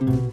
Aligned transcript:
Herzlich 0.00 0.24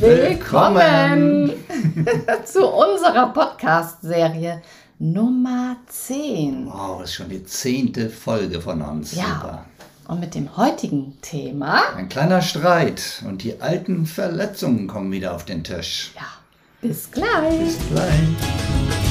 willkommen 0.00 1.52
zu 2.46 2.66
unserer 2.66 3.30
Podcast-Serie 3.34 4.62
Nummer 4.98 5.76
10. 5.88 6.66
Wow, 6.66 7.00
das 7.00 7.10
ist 7.10 7.16
schon 7.16 7.28
die 7.28 7.44
zehnte 7.44 8.08
Folge 8.08 8.60
von 8.60 8.80
uns. 8.82 9.14
Ja. 9.14 9.24
Super. 9.24 9.66
Und 10.08 10.20
mit 10.20 10.34
dem 10.34 10.56
heutigen 10.56 11.18
Thema, 11.20 11.82
Ein 11.96 12.08
kleiner 12.08 12.40
Streit 12.40 13.22
und 13.26 13.42
die 13.42 13.60
alten 13.60 14.06
Verletzungen 14.06 14.86
kommen 14.86 15.10
wieder 15.10 15.34
auf 15.34 15.44
den 15.44 15.64
Tisch. 15.64 16.12
ja, 16.14 16.22
bis 16.80 17.10
gleich. 17.10 17.58
Bis 17.58 17.76
gleich. 17.90 19.05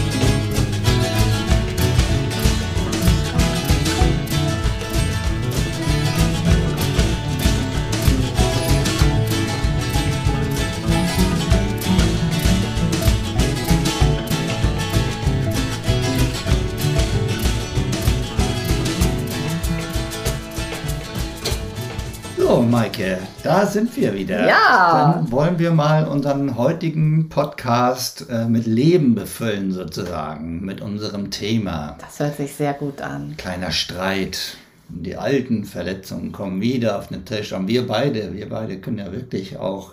Maike, 22.76 23.20
da 23.42 23.66
sind 23.66 23.96
wir 23.96 24.14
wieder. 24.14 24.46
Ja. 24.50 25.14
Dann 25.14 25.32
wollen 25.32 25.60
wir 25.60 25.72
mal 25.72 26.06
unseren 26.10 26.58
heutigen 26.58 27.30
Podcast 27.30 28.26
äh, 28.30 28.50
mit 28.50 28.66
Leben 28.66 29.16
befüllen, 29.16 29.72
sozusagen, 29.72 30.60
mit 30.60 30.82
unserem 30.82 31.32
Thema. 31.32 31.96
Das 32.02 32.20
hört 32.20 32.36
sich 32.36 32.54
sehr 32.54 32.74
gut 32.74 33.02
an. 33.02 33.36
Kleiner 33.38 33.72
Streit. 33.72 34.58
Die 34.90 35.16
alten 35.16 35.64
Verletzungen 35.64 36.34
kommen 36.34 36.60
wieder 36.60 37.00
auf 37.00 37.08
den 37.08 37.24
Tisch. 37.24 37.54
Und 37.54 37.70
wir 37.70 37.88
beide, 37.88 38.34
wir 38.34 38.50
beide 38.50 38.78
können 38.78 38.98
ja 38.98 39.10
wirklich 39.14 39.56
auch 39.56 39.92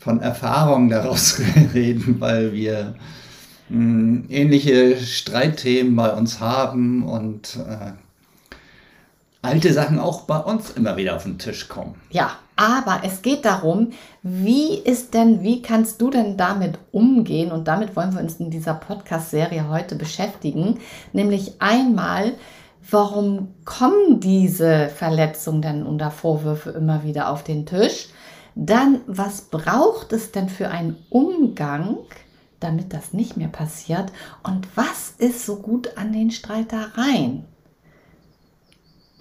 von 0.00 0.20
Erfahrung 0.20 0.88
daraus 0.88 1.40
reden, 1.72 2.16
weil 2.18 2.52
wir 2.52 2.96
mh, 3.68 4.24
ähnliche 4.28 4.96
Streitthemen 4.96 5.94
bei 5.94 6.10
uns 6.10 6.40
haben 6.40 7.04
und 7.04 7.58
äh, 7.64 7.92
alte 9.42 9.72
Sachen 9.72 9.98
auch 9.98 10.22
bei 10.22 10.38
uns 10.38 10.70
immer 10.70 10.96
wieder 10.96 11.16
auf 11.16 11.24
den 11.24 11.38
Tisch 11.38 11.68
kommen. 11.68 11.96
Ja, 12.10 12.30
aber 12.56 13.00
es 13.04 13.22
geht 13.22 13.44
darum, 13.44 13.90
wie 14.22 14.78
ist 14.78 15.14
denn, 15.14 15.42
wie 15.42 15.62
kannst 15.62 16.00
du 16.00 16.10
denn 16.10 16.36
damit 16.36 16.78
umgehen? 16.92 17.50
Und 17.50 17.66
damit 17.66 17.96
wollen 17.96 18.14
wir 18.14 18.20
uns 18.20 18.36
in 18.36 18.50
dieser 18.50 18.74
Podcast-Serie 18.74 19.68
heute 19.68 19.96
beschäftigen. 19.96 20.78
Nämlich 21.12 21.60
einmal, 21.60 22.34
warum 22.88 23.48
kommen 23.64 24.20
diese 24.20 24.88
Verletzungen 24.88 25.62
denn 25.62 25.82
unter 25.82 26.12
Vorwürfe 26.12 26.70
immer 26.70 27.02
wieder 27.02 27.28
auf 27.30 27.42
den 27.42 27.66
Tisch? 27.66 28.08
Dann, 28.54 29.00
was 29.06 29.42
braucht 29.42 30.12
es 30.12 30.30
denn 30.30 30.48
für 30.48 30.68
einen 30.68 30.96
Umgang, 31.10 31.96
damit 32.60 32.92
das 32.92 33.12
nicht 33.12 33.36
mehr 33.36 33.48
passiert? 33.48 34.12
Und 34.44 34.68
was 34.76 35.14
ist 35.18 35.46
so 35.46 35.56
gut 35.56 35.96
an 35.96 36.12
den 36.12 36.30
Streitereien? 36.30 37.44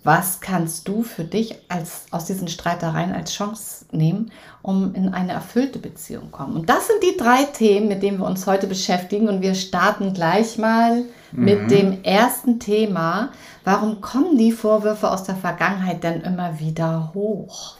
Was 0.03 0.39
kannst 0.39 0.87
du 0.87 1.03
für 1.03 1.23
dich 1.23 1.55
als, 1.69 2.05
aus 2.09 2.25
diesen 2.25 2.47
Streitereien 2.47 3.13
als 3.13 3.33
Chance 3.33 3.85
nehmen, 3.91 4.31
um 4.63 4.95
in 4.95 5.13
eine 5.13 5.33
erfüllte 5.33 5.77
Beziehung 5.77 6.25
zu 6.25 6.29
kommen? 6.31 6.55
Und 6.55 6.69
das 6.69 6.87
sind 6.87 7.03
die 7.03 7.17
drei 7.17 7.43
Themen, 7.43 7.87
mit 7.87 8.01
denen 8.01 8.17
wir 8.17 8.25
uns 8.25 8.47
heute 8.47 8.65
beschäftigen. 8.65 9.29
Und 9.29 9.41
wir 9.41 9.53
starten 9.53 10.13
gleich 10.13 10.57
mal 10.57 11.03
mit 11.31 11.69
dem 11.69 12.03
ersten 12.03 12.59
Thema. 12.59 13.29
Warum 13.63 14.01
kommen 14.01 14.39
die 14.39 14.51
Vorwürfe 14.51 15.11
aus 15.11 15.23
der 15.23 15.35
Vergangenheit 15.35 16.03
denn 16.03 16.21
immer 16.21 16.59
wieder 16.59 17.11
hoch? 17.13 17.75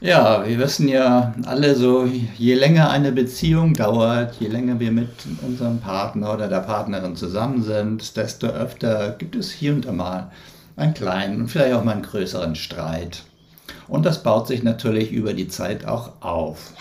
Ja, 0.00 0.46
wir 0.46 0.58
wissen 0.60 0.86
ja 0.86 1.34
alle 1.44 1.74
so, 1.74 2.06
je 2.06 2.54
länger 2.54 2.90
eine 2.90 3.10
Beziehung 3.10 3.74
dauert, 3.74 4.36
je 4.36 4.46
länger 4.46 4.78
wir 4.78 4.92
mit 4.92 5.10
unserem 5.44 5.80
Partner 5.80 6.34
oder 6.34 6.46
der 6.46 6.60
Partnerin 6.60 7.16
zusammen 7.16 7.64
sind, 7.64 8.16
desto 8.16 8.46
öfter 8.46 9.16
gibt 9.18 9.34
es 9.34 9.50
hier 9.50 9.72
und 9.72 9.86
da 9.86 9.90
mal 9.90 10.30
einen 10.78 10.94
kleinen 10.94 11.42
und 11.42 11.48
vielleicht 11.48 11.74
auch 11.74 11.84
mal 11.84 11.92
einen 11.92 12.02
größeren 12.02 12.54
Streit. 12.54 13.24
Und 13.88 14.06
das 14.06 14.22
baut 14.22 14.46
sich 14.46 14.62
natürlich 14.62 15.12
über 15.12 15.34
die 15.34 15.48
Zeit 15.48 15.84
auch 15.86 16.12
auf. 16.20 16.72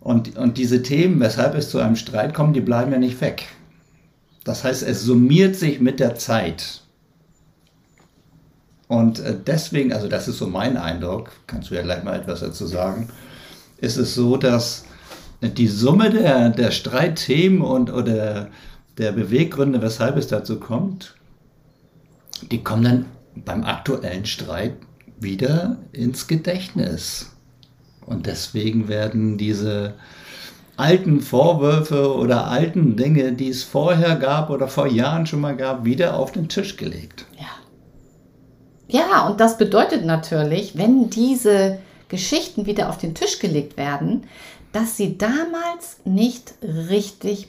Und, 0.00 0.36
und 0.36 0.58
diese 0.58 0.82
Themen, 0.82 1.18
weshalb 1.20 1.54
es 1.54 1.70
zu 1.70 1.78
einem 1.78 1.96
Streit 1.96 2.34
kommt, 2.34 2.54
die 2.54 2.60
bleiben 2.60 2.92
ja 2.92 2.98
nicht 2.98 3.20
weg. 3.20 3.46
Das 4.44 4.62
heißt, 4.64 4.82
es 4.82 5.02
summiert 5.02 5.56
sich 5.56 5.80
mit 5.80 5.98
der 5.98 6.14
Zeit. 6.14 6.82
Und 8.86 9.18
äh, 9.20 9.34
deswegen, 9.44 9.92
also 9.92 10.08
das 10.08 10.28
ist 10.28 10.38
so 10.38 10.46
mein 10.46 10.76
Eindruck, 10.76 11.32
kannst 11.46 11.70
du 11.70 11.74
ja 11.74 11.82
gleich 11.82 12.04
mal 12.04 12.18
etwas 12.18 12.40
dazu 12.40 12.66
sagen, 12.66 13.08
ist 13.78 13.96
es 13.96 14.14
so, 14.14 14.36
dass 14.36 14.84
die 15.40 15.68
Summe 15.68 16.10
der, 16.10 16.50
der 16.50 16.70
Streitthemen 16.70 17.62
und 17.62 17.90
oder 17.90 18.48
der 18.98 19.12
Beweggründe, 19.12 19.82
weshalb 19.82 20.16
es 20.16 20.28
dazu 20.28 20.60
kommt, 20.60 21.14
die 22.50 22.62
kommen 22.62 22.84
dann 22.84 23.06
beim 23.44 23.64
aktuellen 23.64 24.26
Streit 24.26 24.76
wieder 25.18 25.78
ins 25.92 26.26
Gedächtnis. 26.26 27.32
Und 28.06 28.26
deswegen 28.26 28.88
werden 28.88 29.38
diese 29.38 29.94
alten 30.76 31.20
Vorwürfe 31.20 32.14
oder 32.14 32.48
alten 32.48 32.96
Dinge, 32.96 33.32
die 33.32 33.48
es 33.48 33.62
vorher 33.62 34.16
gab 34.16 34.50
oder 34.50 34.68
vor 34.68 34.86
Jahren 34.86 35.26
schon 35.26 35.40
mal 35.40 35.56
gab, 35.56 35.84
wieder 35.84 36.18
auf 36.18 36.32
den 36.32 36.48
Tisch 36.48 36.76
gelegt. 36.76 37.26
Ja. 37.38 37.46
Ja, 38.86 39.26
und 39.26 39.40
das 39.40 39.56
bedeutet 39.56 40.04
natürlich, 40.04 40.76
wenn 40.76 41.08
diese 41.10 41.78
Geschichten 42.08 42.66
wieder 42.66 42.90
auf 42.90 42.98
den 42.98 43.14
Tisch 43.14 43.38
gelegt 43.38 43.76
werden, 43.76 44.24
dass 44.72 44.96
sie 44.96 45.16
damals 45.16 45.98
nicht 46.04 46.54
richtig 46.62 47.48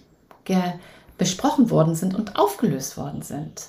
besprochen 1.17 1.69
worden 1.69 1.95
sind 1.95 2.15
und 2.15 2.37
aufgelöst 2.37 2.97
worden 2.97 3.21
sind. 3.21 3.67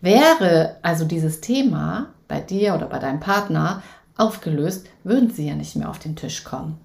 Wäre 0.00 0.76
also 0.82 1.04
dieses 1.04 1.40
Thema 1.40 2.14
bei 2.28 2.40
dir 2.40 2.74
oder 2.74 2.86
bei 2.86 2.98
deinem 2.98 3.20
Partner 3.20 3.82
aufgelöst, 4.16 4.86
würden 5.02 5.30
sie 5.30 5.48
ja 5.48 5.54
nicht 5.54 5.76
mehr 5.76 5.90
auf 5.90 5.98
den 5.98 6.16
Tisch 6.16 6.44
kommen. 6.44 6.78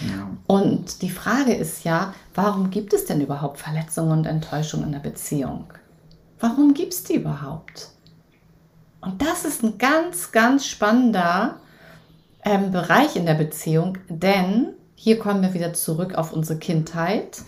Ja. 0.00 0.30
Und 0.46 1.02
die 1.02 1.10
Frage 1.10 1.52
ist 1.52 1.84
ja, 1.84 2.14
warum 2.34 2.70
gibt 2.70 2.92
es 2.92 3.06
denn 3.06 3.20
überhaupt 3.20 3.58
Verletzungen 3.58 4.12
und 4.12 4.26
Enttäuschungen 4.26 4.86
in 4.86 4.92
der 4.92 5.00
Beziehung? 5.00 5.64
Warum 6.38 6.74
gibt 6.74 6.94
es 6.94 7.04
die 7.04 7.16
überhaupt? 7.16 7.90
Und 9.00 9.20
das 9.22 9.44
ist 9.44 9.62
ein 9.62 9.78
ganz, 9.78 10.32
ganz 10.32 10.66
spannender 10.66 11.56
ähm, 12.44 12.70
Bereich 12.70 13.16
in 13.16 13.26
der 13.26 13.34
Beziehung, 13.34 13.98
denn 14.08 14.74
hier 14.94 15.18
kommen 15.18 15.42
wir 15.42 15.54
wieder 15.54 15.72
zurück 15.72 16.14
auf 16.14 16.32
unsere 16.32 16.58
Kindheit. 16.58 17.42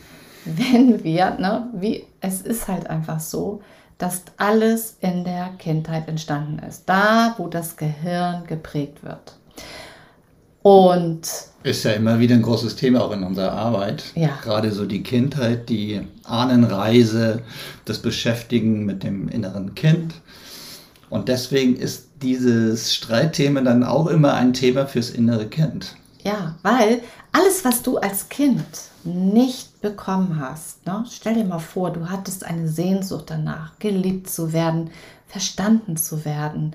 Wenn 0.45 1.05
wir, 1.05 1.33
ne, 1.33 1.69
wie, 1.75 2.07
es 2.21 2.41
ist 2.41 2.69
halt 2.69 2.89
einfach 2.89 3.21
so, 3.21 3.63
dass 4.03 4.23
alles 4.37 4.97
in 5.01 5.23
der 5.23 5.51
Kindheit 5.59 6.09
entstanden 6.09 6.59
ist. 6.69 6.83
Da, 6.87 7.37
wo 7.39 7.47
das 7.47 7.77
Gehirn 7.77 8.43
geprägt 8.49 9.05
wird. 9.05 9.37
Und 10.63 11.21
Ist 11.63 11.85
ja 11.85 11.93
immer 11.93 12.19
wieder 12.19 12.35
ein 12.35 12.43
großes 12.43 12.75
Thema 12.75 13.05
auch 13.05 13.13
in 13.13 13.23
unserer 13.23 13.53
Arbeit. 13.53 14.03
Ja. 14.17 14.41
Gerade 14.43 14.73
so 14.73 14.87
die 14.87 15.05
Kindheit, 15.05 15.69
die 15.69 16.01
Ahnenreise, 16.25 17.43
das 17.85 18.01
Beschäftigen 18.01 18.85
mit 18.85 19.05
dem 19.05 19.29
inneren 19.29 19.77
Kind. 19.77 20.15
Und 21.09 21.29
deswegen 21.29 21.77
ist 21.77 22.09
dieses 22.23 22.93
Streitthema 22.93 23.61
dann 23.61 23.85
auch 23.85 24.09
immer 24.09 24.35
ein 24.35 24.53
Thema 24.53 24.87
fürs 24.87 25.11
innere 25.11 25.47
Kind. 25.47 25.95
Ja, 26.25 26.57
weil 26.63 27.03
alles, 27.31 27.65
was 27.65 27.83
du 27.83 27.99
als 27.99 28.29
Kind 28.29 28.65
nicht 29.05 29.72
bekommen 29.83 30.41
hast, 30.41 30.87
ne? 30.87 31.05
stell 31.11 31.35
dir 31.35 31.45
mal 31.45 31.59
vor, 31.59 31.93
du 31.93 32.09
hattest 32.09 32.47
eine 32.47 32.69
Sehnsucht 32.69 33.27
danach, 33.29 33.79
geliebt 33.79 34.31
zu 34.31 34.53
werden, 34.53 34.91
verstanden 35.27 35.97
zu 35.97 36.25
werden, 36.25 36.75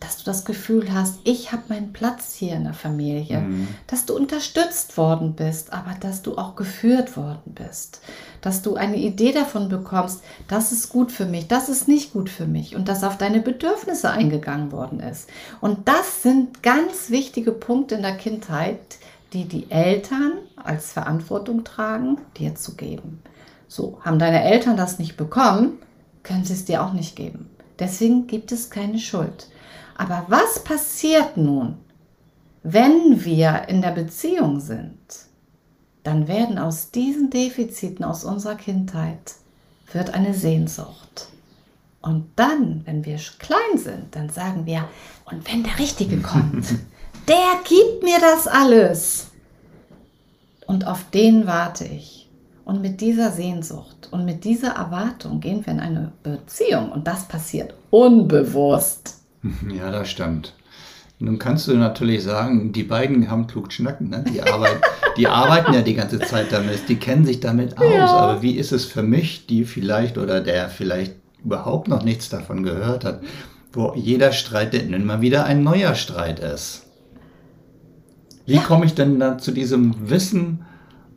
dass 0.00 0.18
du 0.18 0.24
das 0.24 0.44
Gefühl 0.44 0.92
hast, 0.92 1.20
ich 1.24 1.52
habe 1.52 1.62
meinen 1.68 1.92
Platz 1.92 2.34
hier 2.34 2.54
in 2.54 2.64
der 2.64 2.74
Familie, 2.74 3.40
dass 3.86 4.04
du 4.04 4.14
unterstützt 4.14 4.98
worden 4.98 5.34
bist, 5.34 5.72
aber 5.72 5.94
dass 5.98 6.20
du 6.20 6.36
auch 6.36 6.54
geführt 6.54 7.16
worden 7.16 7.54
bist, 7.54 8.02
dass 8.42 8.60
du 8.60 8.74
eine 8.74 8.98
Idee 8.98 9.32
davon 9.32 9.70
bekommst, 9.70 10.22
das 10.48 10.70
ist 10.70 10.90
gut 10.90 11.12
für 11.12 11.24
mich, 11.24 11.48
das 11.48 11.70
ist 11.70 11.88
nicht 11.88 12.12
gut 12.12 12.28
für 12.28 12.46
mich 12.46 12.76
und 12.76 12.88
dass 12.88 13.04
auf 13.04 13.16
deine 13.16 13.40
Bedürfnisse 13.40 14.10
eingegangen 14.10 14.70
worden 14.70 15.00
ist. 15.00 15.30
Und 15.62 15.88
das 15.88 16.22
sind 16.22 16.62
ganz 16.62 17.08
wichtige 17.08 17.52
Punkte 17.52 17.94
in 17.94 18.02
der 18.02 18.16
Kindheit, 18.16 18.98
die 19.36 19.44
die 19.44 19.70
Eltern 19.70 20.32
als 20.56 20.92
Verantwortung 20.92 21.62
tragen, 21.62 22.16
dir 22.38 22.54
zu 22.54 22.74
geben. 22.74 23.20
So, 23.68 23.98
haben 24.02 24.18
deine 24.18 24.42
Eltern 24.42 24.78
das 24.78 24.98
nicht 24.98 25.18
bekommen, 25.18 25.78
können 26.22 26.44
sie 26.44 26.54
es 26.54 26.64
dir 26.64 26.82
auch 26.82 26.94
nicht 26.94 27.16
geben. 27.16 27.50
Deswegen 27.78 28.26
gibt 28.26 28.50
es 28.50 28.70
keine 28.70 28.98
Schuld. 28.98 29.48
Aber 29.94 30.24
was 30.28 30.64
passiert 30.64 31.36
nun, 31.36 31.76
wenn 32.62 33.24
wir 33.24 33.68
in 33.68 33.82
der 33.82 33.90
Beziehung 33.90 34.60
sind? 34.60 34.96
Dann 36.02 36.28
werden 36.28 36.58
aus 36.58 36.90
diesen 36.90 37.28
Defiziten 37.28 38.04
aus 38.04 38.24
unserer 38.24 38.54
Kindheit 38.54 39.34
wird 39.92 40.14
eine 40.14 40.32
Sehnsucht. 40.32 41.28
Und 42.00 42.30
dann, 42.36 42.82
wenn 42.86 43.04
wir 43.04 43.18
klein 43.38 43.76
sind, 43.76 44.14
dann 44.14 44.30
sagen 44.30 44.64
wir, 44.64 44.88
und 45.26 45.52
wenn 45.52 45.62
der 45.62 45.78
Richtige 45.78 46.18
kommt, 46.22 46.66
der 47.28 47.60
gibt 47.64 48.02
mir 48.02 48.18
das 48.20 48.46
alles. 48.46 49.30
Und 50.66 50.86
auf 50.86 51.10
den 51.10 51.46
warte 51.46 51.84
ich. 51.84 52.28
Und 52.64 52.82
mit 52.82 53.00
dieser 53.00 53.30
Sehnsucht 53.30 54.08
und 54.10 54.24
mit 54.24 54.44
dieser 54.44 54.70
Erwartung 54.72 55.38
gehen 55.38 55.64
wir 55.64 55.72
in 55.72 55.78
eine 55.78 56.12
Beziehung. 56.24 56.90
Und 56.90 57.06
das 57.06 57.28
passiert 57.28 57.74
unbewusst. 57.90 59.14
Ja, 59.72 59.92
das 59.92 60.08
stimmt. 60.08 60.54
Nun 61.20 61.38
kannst 61.38 61.68
du 61.68 61.76
natürlich 61.76 62.24
sagen, 62.24 62.72
die 62.72 62.82
beiden 62.82 63.30
haben 63.30 63.46
klug 63.46 63.72
schnacken. 63.72 64.10
Ne? 64.10 64.24
Die, 64.28 64.42
arbeiten, 64.42 64.80
die 65.16 65.26
arbeiten 65.28 65.72
ja 65.72 65.82
die 65.82 65.94
ganze 65.94 66.18
Zeit 66.18 66.50
damit, 66.50 66.88
die 66.88 66.96
kennen 66.96 67.24
sich 67.24 67.38
damit 67.38 67.78
aus. 67.78 67.92
Ja. 67.94 68.06
Aber 68.06 68.42
wie 68.42 68.56
ist 68.56 68.72
es 68.72 68.84
für 68.84 69.04
mich, 69.04 69.46
die 69.46 69.64
vielleicht 69.64 70.18
oder 70.18 70.40
der 70.40 70.68
vielleicht 70.68 71.14
überhaupt 71.44 71.86
noch 71.86 72.02
nichts 72.02 72.28
davon 72.28 72.64
gehört 72.64 73.04
hat, 73.04 73.22
wo 73.72 73.94
jeder 73.94 74.32
Streit 74.32 74.74
immer 74.74 75.20
wieder 75.20 75.44
ein 75.44 75.62
neuer 75.62 75.94
Streit 75.94 76.40
ist? 76.40 76.85
Wie 78.46 78.54
ja. 78.54 78.62
komme 78.62 78.86
ich 78.86 78.94
denn 78.94 79.18
da 79.18 79.38
zu 79.38 79.50
diesem 79.50 80.08
Wissen, 80.08 80.64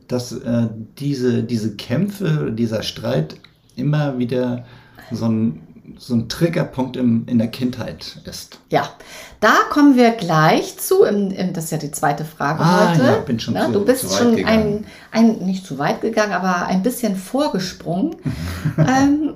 dass 0.08 0.32
äh, 0.32 0.68
diese, 0.98 1.44
diese 1.44 1.76
Kämpfe, 1.76 2.52
dieser 2.52 2.82
Streit 2.82 3.36
immer 3.76 4.18
wieder 4.18 4.64
so 5.12 5.26
ein, 5.26 5.60
so 5.96 6.14
ein 6.14 6.28
Triggerpunkt 6.28 6.96
im, 6.96 7.24
in 7.26 7.38
der 7.38 7.46
Kindheit 7.46 8.20
ist? 8.24 8.58
Ja, 8.70 8.90
da 9.38 9.54
kommen 9.70 9.96
wir 9.96 10.10
gleich 10.10 10.78
zu. 10.78 11.04
Im, 11.04 11.30
im, 11.30 11.52
das 11.52 11.64
ist 11.64 11.70
ja 11.70 11.78
die 11.78 11.92
zweite 11.92 12.24
Frage 12.24 12.60
ah, 12.60 12.90
heute. 12.90 13.04
Ja, 13.04 13.16
bin 13.18 13.38
schon 13.38 13.54
ja, 13.54 13.66
zu, 13.66 13.72
du 13.72 13.84
bist 13.84 14.12
schon 14.12 14.44
ein, 14.44 14.84
ein, 15.12 15.38
nicht 15.38 15.64
zu 15.64 15.78
weit 15.78 16.00
gegangen, 16.00 16.32
aber 16.32 16.66
ein 16.66 16.82
bisschen 16.82 17.14
vorgesprungen. 17.14 18.16
ähm, 18.78 19.34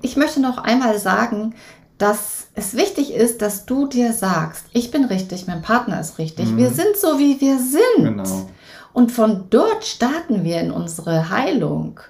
ich 0.00 0.16
möchte 0.16 0.40
noch 0.40 0.58
einmal 0.58 0.98
sagen, 0.98 1.54
dass 1.98 2.48
es 2.54 2.74
wichtig 2.76 3.12
ist, 3.12 3.40
dass 3.42 3.66
du 3.66 3.86
dir 3.86 4.12
sagst, 4.12 4.66
ich 4.72 4.90
bin 4.90 5.04
richtig, 5.04 5.46
mein 5.46 5.62
Partner 5.62 6.00
ist 6.00 6.18
richtig, 6.18 6.50
mhm. 6.50 6.56
wir 6.56 6.70
sind 6.70 6.96
so, 6.96 7.18
wie 7.18 7.40
wir 7.40 7.58
sind. 7.58 8.04
Genau. 8.04 8.48
Und 8.92 9.12
von 9.12 9.44
dort 9.50 9.84
starten 9.84 10.44
wir 10.44 10.60
in 10.60 10.70
unsere 10.70 11.30
Heilung. 11.30 12.00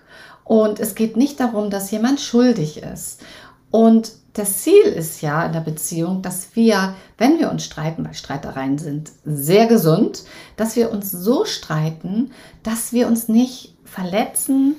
Und 0.44 0.80
es 0.80 0.94
geht 0.94 1.16
nicht 1.16 1.40
darum, 1.40 1.70
dass 1.70 1.90
jemand 1.90 2.20
schuldig 2.20 2.82
ist. 2.82 3.22
Und 3.70 4.12
das 4.34 4.58
Ziel 4.62 4.84
ist 4.84 5.22
ja 5.22 5.46
in 5.46 5.52
der 5.52 5.60
Beziehung, 5.60 6.20
dass 6.20 6.54
wir, 6.54 6.94
wenn 7.18 7.38
wir 7.38 7.50
uns 7.50 7.64
streiten, 7.64 8.04
weil 8.04 8.14
Streitereien 8.14 8.78
sind 8.78 9.12
sehr 9.24 9.66
gesund, 9.66 10.24
dass 10.56 10.76
wir 10.76 10.90
uns 10.90 11.10
so 11.10 11.44
streiten, 11.44 12.32
dass 12.62 12.92
wir 12.92 13.06
uns 13.06 13.28
nicht 13.28 13.74
verletzen, 13.84 14.76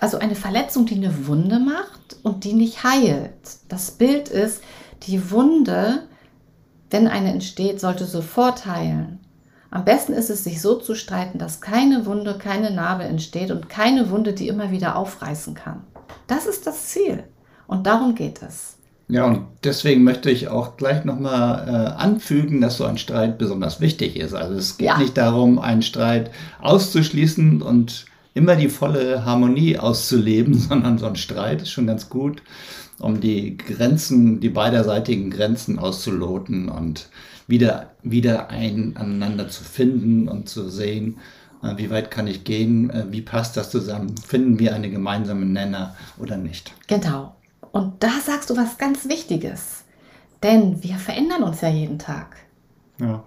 also 0.00 0.18
eine 0.18 0.34
Verletzung, 0.34 0.86
die 0.86 0.94
eine 0.94 1.26
Wunde 1.26 1.58
macht 1.58 2.16
und 2.22 2.44
die 2.44 2.52
nicht 2.52 2.84
heilt. 2.84 3.32
Das 3.68 3.90
Bild 3.92 4.28
ist, 4.28 4.62
die 5.04 5.30
Wunde, 5.30 6.04
wenn 6.90 7.08
eine 7.08 7.32
entsteht, 7.32 7.80
sollte 7.80 8.04
sofort 8.04 8.66
heilen. 8.66 9.20
Am 9.70 9.84
besten 9.84 10.14
ist 10.14 10.30
es, 10.30 10.44
sich 10.44 10.62
so 10.62 10.76
zu 10.76 10.94
streiten, 10.94 11.38
dass 11.38 11.60
keine 11.60 12.06
Wunde, 12.06 12.38
keine 12.38 12.70
Narbe 12.70 13.04
entsteht 13.04 13.50
und 13.50 13.68
keine 13.68 14.10
Wunde, 14.10 14.32
die 14.32 14.48
immer 14.48 14.70
wieder 14.70 14.96
aufreißen 14.96 15.54
kann. 15.54 15.84
Das 16.26 16.46
ist 16.46 16.66
das 16.66 16.86
Ziel. 16.86 17.24
Und 17.66 17.86
darum 17.86 18.14
geht 18.14 18.40
es. 18.40 18.76
Ja, 19.08 19.24
und 19.24 19.46
deswegen 19.64 20.04
möchte 20.04 20.30
ich 20.30 20.48
auch 20.48 20.76
gleich 20.76 21.04
nochmal 21.04 21.66
äh, 21.66 22.00
anfügen, 22.00 22.60
dass 22.60 22.76
so 22.76 22.84
ein 22.84 22.98
Streit 22.98 23.38
besonders 23.38 23.80
wichtig 23.80 24.16
ist. 24.16 24.34
Also 24.34 24.54
es 24.54 24.76
geht 24.76 24.88
ja. 24.88 24.98
nicht 24.98 25.16
darum, 25.16 25.58
einen 25.58 25.82
Streit 25.82 26.30
auszuschließen 26.60 27.62
und 27.62 28.06
immer 28.34 28.56
die 28.56 28.68
volle 28.68 29.24
Harmonie 29.24 29.78
auszuleben, 29.78 30.54
sondern 30.58 30.98
so 30.98 31.06
ein 31.06 31.16
Streit 31.16 31.62
ist 31.62 31.70
schon 31.70 31.86
ganz 31.86 32.08
gut, 32.08 32.42
um 32.98 33.20
die 33.20 33.56
Grenzen, 33.56 34.40
die 34.40 34.48
beiderseitigen 34.48 35.30
Grenzen 35.30 35.78
auszuloten 35.78 36.68
und 36.68 37.08
wieder, 37.46 37.90
wieder 38.02 38.50
ein, 38.50 38.96
aneinander 38.96 39.48
zu 39.48 39.64
finden 39.64 40.28
und 40.28 40.48
zu 40.48 40.68
sehen, 40.68 41.18
äh, 41.62 41.76
wie 41.76 41.90
weit 41.90 42.10
kann 42.10 42.26
ich 42.26 42.44
gehen, 42.44 42.90
äh, 42.90 43.06
wie 43.10 43.22
passt 43.22 43.56
das 43.56 43.70
zusammen, 43.70 44.14
finden 44.16 44.58
wir 44.58 44.74
eine 44.74 44.90
gemeinsame 44.90 45.46
Nenner 45.46 45.96
oder 46.18 46.36
nicht. 46.36 46.72
Genau. 46.86 47.34
Und 47.72 48.02
da 48.02 48.10
sagst 48.24 48.50
du 48.50 48.56
was 48.56 48.78
ganz 48.78 49.08
Wichtiges. 49.08 49.84
Denn 50.42 50.82
wir 50.82 50.96
verändern 50.96 51.42
uns 51.42 51.60
ja 51.60 51.68
jeden 51.68 51.98
Tag. 51.98 52.36
Ja. 53.00 53.24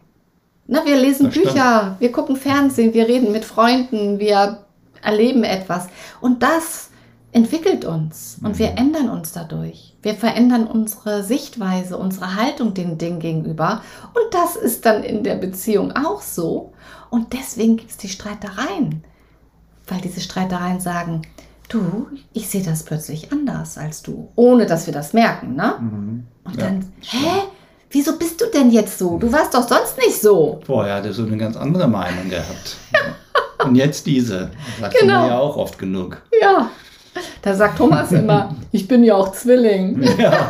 Na, 0.68 0.86
wir 0.86 0.98
lesen 0.98 1.26
das 1.26 1.34
Bücher, 1.34 1.80
stimmt. 1.82 2.00
wir 2.00 2.12
gucken 2.12 2.36
Fernsehen, 2.38 2.94
wir 2.94 3.08
reden 3.08 3.32
mit 3.32 3.44
Freunden, 3.44 4.20
wir 4.20 4.66
erleben 5.02 5.44
etwas. 5.44 5.88
Und 6.20 6.44
das 6.44 6.90
entwickelt 7.32 7.86
uns 7.86 8.38
und 8.44 8.54
mhm. 8.54 8.60
wir 8.60 8.78
ändern 8.78 9.10
uns 9.10 9.32
dadurch. 9.32 9.96
Wir 10.02 10.16
verändern 10.16 10.68
unsere 10.68 11.24
Sichtweise, 11.24 11.98
unsere 11.98 12.36
Haltung 12.36 12.74
den 12.74 12.98
Dingen 12.98 13.20
gegenüber. 13.20 13.82
Und 14.14 14.34
das 14.34 14.56
ist 14.56 14.86
dann 14.86 15.04
in 15.04 15.24
der 15.24 15.36
Beziehung 15.36 15.92
auch 15.92 16.22
so. 16.22 16.74
Und 17.10 17.34
deswegen 17.34 17.78
gibt 17.78 17.92
es 17.92 17.98
die 17.98 18.10
Streitereien. 18.10 19.04
Weil 19.88 20.02
diese 20.02 20.22
Streitereien 20.22 20.80
sagen, 20.80 21.22
du, 21.70 22.08
ich 22.34 22.50
sehe 22.50 22.64
das 22.64 22.84
plötzlich 22.84 23.32
anders 23.32 23.78
als 23.78 24.02
du. 24.02 24.30
Ohne 24.36 24.66
dass 24.66 24.88
wir 24.88 24.94
das 24.94 25.14
merken, 25.14 25.56
ne? 25.56 25.76
Mhm. 25.80 26.28
Und 26.44 26.56
ja. 26.58 26.66
dann, 26.66 26.92
hä? 27.02 27.44
Wieso 27.92 28.18
bist 28.18 28.40
du 28.40 28.46
denn 28.46 28.72
jetzt 28.72 28.98
so? 28.98 29.18
Du 29.18 29.32
warst 29.32 29.54
doch 29.54 29.68
sonst 29.68 29.98
nicht 29.98 30.22
so. 30.22 30.62
Vorher 30.66 30.96
hat 30.96 31.06
er 31.06 31.14
so 31.14 31.24
eine 31.24 31.36
ganz 31.38 31.58
andere 31.58 31.88
Meinung 31.88 32.30
gehabt. 32.30 32.78
Und 33.66 33.76
jetzt 33.76 34.06
diese. 34.06 34.52
Sagst 34.80 35.00
genau. 35.00 35.22
du 35.22 35.22
mir 35.22 35.34
ja 35.34 35.40
auch 35.40 35.58
oft 35.58 35.78
genug. 35.78 36.22
Ja. 36.42 36.70
Da 37.42 37.54
sagt 37.54 37.78
Thomas 37.78 38.12
immer, 38.12 38.56
ich 38.72 38.88
bin 38.88 39.04
ja 39.04 39.16
auch 39.16 39.32
Zwilling. 39.34 40.02
Ja. 40.18 40.50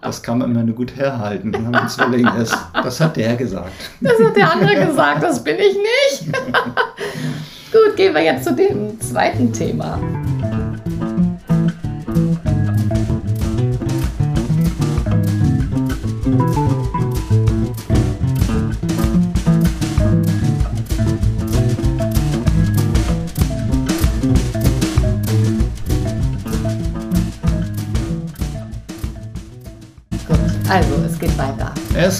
Das 0.00 0.22
kann 0.22 0.38
man 0.38 0.50
immer 0.50 0.62
nur 0.62 0.74
gut 0.74 0.96
herhalten, 0.96 1.52
wenn 1.52 1.70
man 1.70 1.88
Zwilling 1.88 2.26
ist. 2.40 2.56
Das 2.72 2.98
hat 3.00 3.16
der 3.16 3.36
gesagt. 3.36 3.72
Das 4.00 4.14
hat 4.24 4.36
der 4.36 4.52
andere 4.52 4.86
gesagt, 4.86 5.22
das 5.22 5.44
bin 5.44 5.56
ich 5.56 5.76
nicht. 5.76 6.34
gut, 7.72 7.96
gehen 7.96 8.14
wir 8.14 8.22
jetzt 8.22 8.44
zu 8.44 8.54
dem 8.54 8.98
zweiten 9.00 9.52
Thema. 9.52 9.98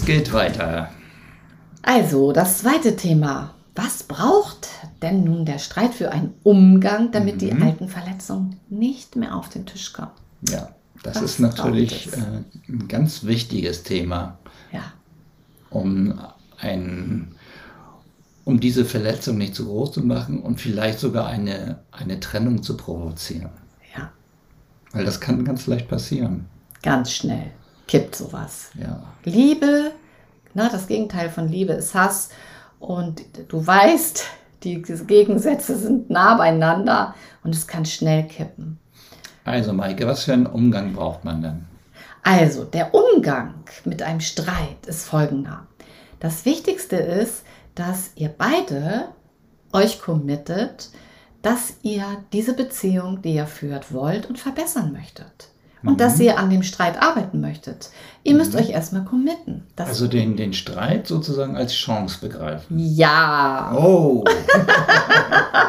Geht 0.09 0.33
weiter. 0.33 0.91
Also, 1.83 2.33
das 2.33 2.59
zweite 2.59 2.97
Thema. 2.97 3.55
Was 3.75 4.03
braucht 4.03 4.69
denn 5.03 5.23
nun 5.23 5.45
der 5.45 5.59
Streit 5.59 5.93
für 5.95 6.11
einen 6.11 6.33
Umgang, 6.43 7.13
damit 7.13 7.35
mhm. 7.35 7.39
die 7.39 7.53
alten 7.53 7.89
Verletzungen 7.89 8.59
nicht 8.71 9.17
mehr 9.17 9.37
auf 9.37 9.51
den 9.51 9.67
Tisch 9.67 9.93
kommen? 9.93 10.11
Ja, 10.49 10.71
das 11.03 11.17
Was 11.17 11.23
ist 11.23 11.41
natürlich 11.41 12.11
äh, 12.13 12.43
ein 12.69 12.89
ganz 12.89 13.25
wichtiges 13.25 13.83
Thema. 13.83 14.39
Ja. 14.73 14.93
Um 15.71 16.19
ein 16.59 17.35
um 18.45 18.61
diese 18.61 18.87
Verletzung 18.87 19.37
nicht 19.37 19.55
zu 19.55 19.67
groß 19.67 19.93
zu 19.93 20.01
machen 20.01 20.41
und 20.41 20.59
vielleicht 20.59 21.01
sogar 21.01 21.27
eine, 21.27 21.81
eine 21.93 22.19
Trennung 22.19 22.63
zu 22.63 22.79
provozieren. 22.79 23.51
Ja. 23.95 24.11
Weil 24.93 25.05
das 25.05 25.21
kann 25.21 25.45
ganz 25.45 25.67
leicht 25.67 25.87
passieren. 25.87 26.47
Ganz 26.81 27.13
schnell 27.13 27.51
kippt 27.89 28.15
sowas. 28.15 28.71
Ja. 28.81 29.03
Liebe, 29.25 29.93
na, 30.59 30.69
das 30.69 30.89
Gegenteil 30.89 31.31
von 31.31 31.49
Liebe 31.49 31.73
ist 31.73 31.95
Hass. 31.95 32.31
Und 32.81 33.23
du 33.49 33.65
weißt, 33.65 34.25
die 34.65 34.83
Gegensätze 34.83 35.79
sind 35.79 36.11
nah 36.11 36.37
beieinander 36.37 37.15
und 37.45 37.55
es 37.55 37.67
kann 37.67 37.87
schnell 37.87 38.25
kippen. 38.25 38.79
Also, 39.45 39.73
Maike, 39.73 40.07
was 40.07 40.25
für 40.25 40.33
einen 40.33 40.47
Umgang 40.47 40.93
braucht 40.93 41.25
man 41.25 41.43
denn? 41.43 41.65
Also, 42.25 42.65
der 42.65 42.93
Umgang 42.93 43.55
mit 43.85 44.03
einem 44.03 44.21
Streit 44.21 44.85
ist 44.87 45.05
folgender. 45.05 45.67
Das 46.21 46.45
Wichtigste 46.45 46.97
ist, 46.97 47.45
dass 47.77 48.11
ihr 48.17 48.29
beide 48.29 49.09
euch 49.73 50.01
committet, 50.01 50.91
dass 51.41 51.77
ihr 51.83 52.05
diese 52.33 52.55
Beziehung, 52.55 53.23
die 53.23 53.35
ihr 53.35 53.47
führt, 53.47 53.93
wollt 53.93 54.27
und 54.27 54.41
verbessern 54.41 54.93
möchtet 54.93 55.51
und 55.83 55.95
mhm. 55.95 55.97
dass 55.97 56.19
ihr 56.21 56.39
an 56.39 56.51
dem 56.51 56.63
Streit 56.63 57.01
arbeiten 57.01 57.41
möchtet. 57.41 57.91
Ihr 58.25 58.35
müsst 58.35 58.55
mhm. 58.55 58.61
euch 58.61 58.71
erstmal 58.71 59.05
committen. 59.05 59.67
also 59.77 60.07
den, 60.07 60.37
den 60.37 60.53
Streit 60.53 61.07
sozusagen 61.07 61.57
als 61.57 61.73
Chance 61.73 62.19
begreifen. 62.21 62.79
Ja. 62.79 63.73
Oh. 63.77 64.25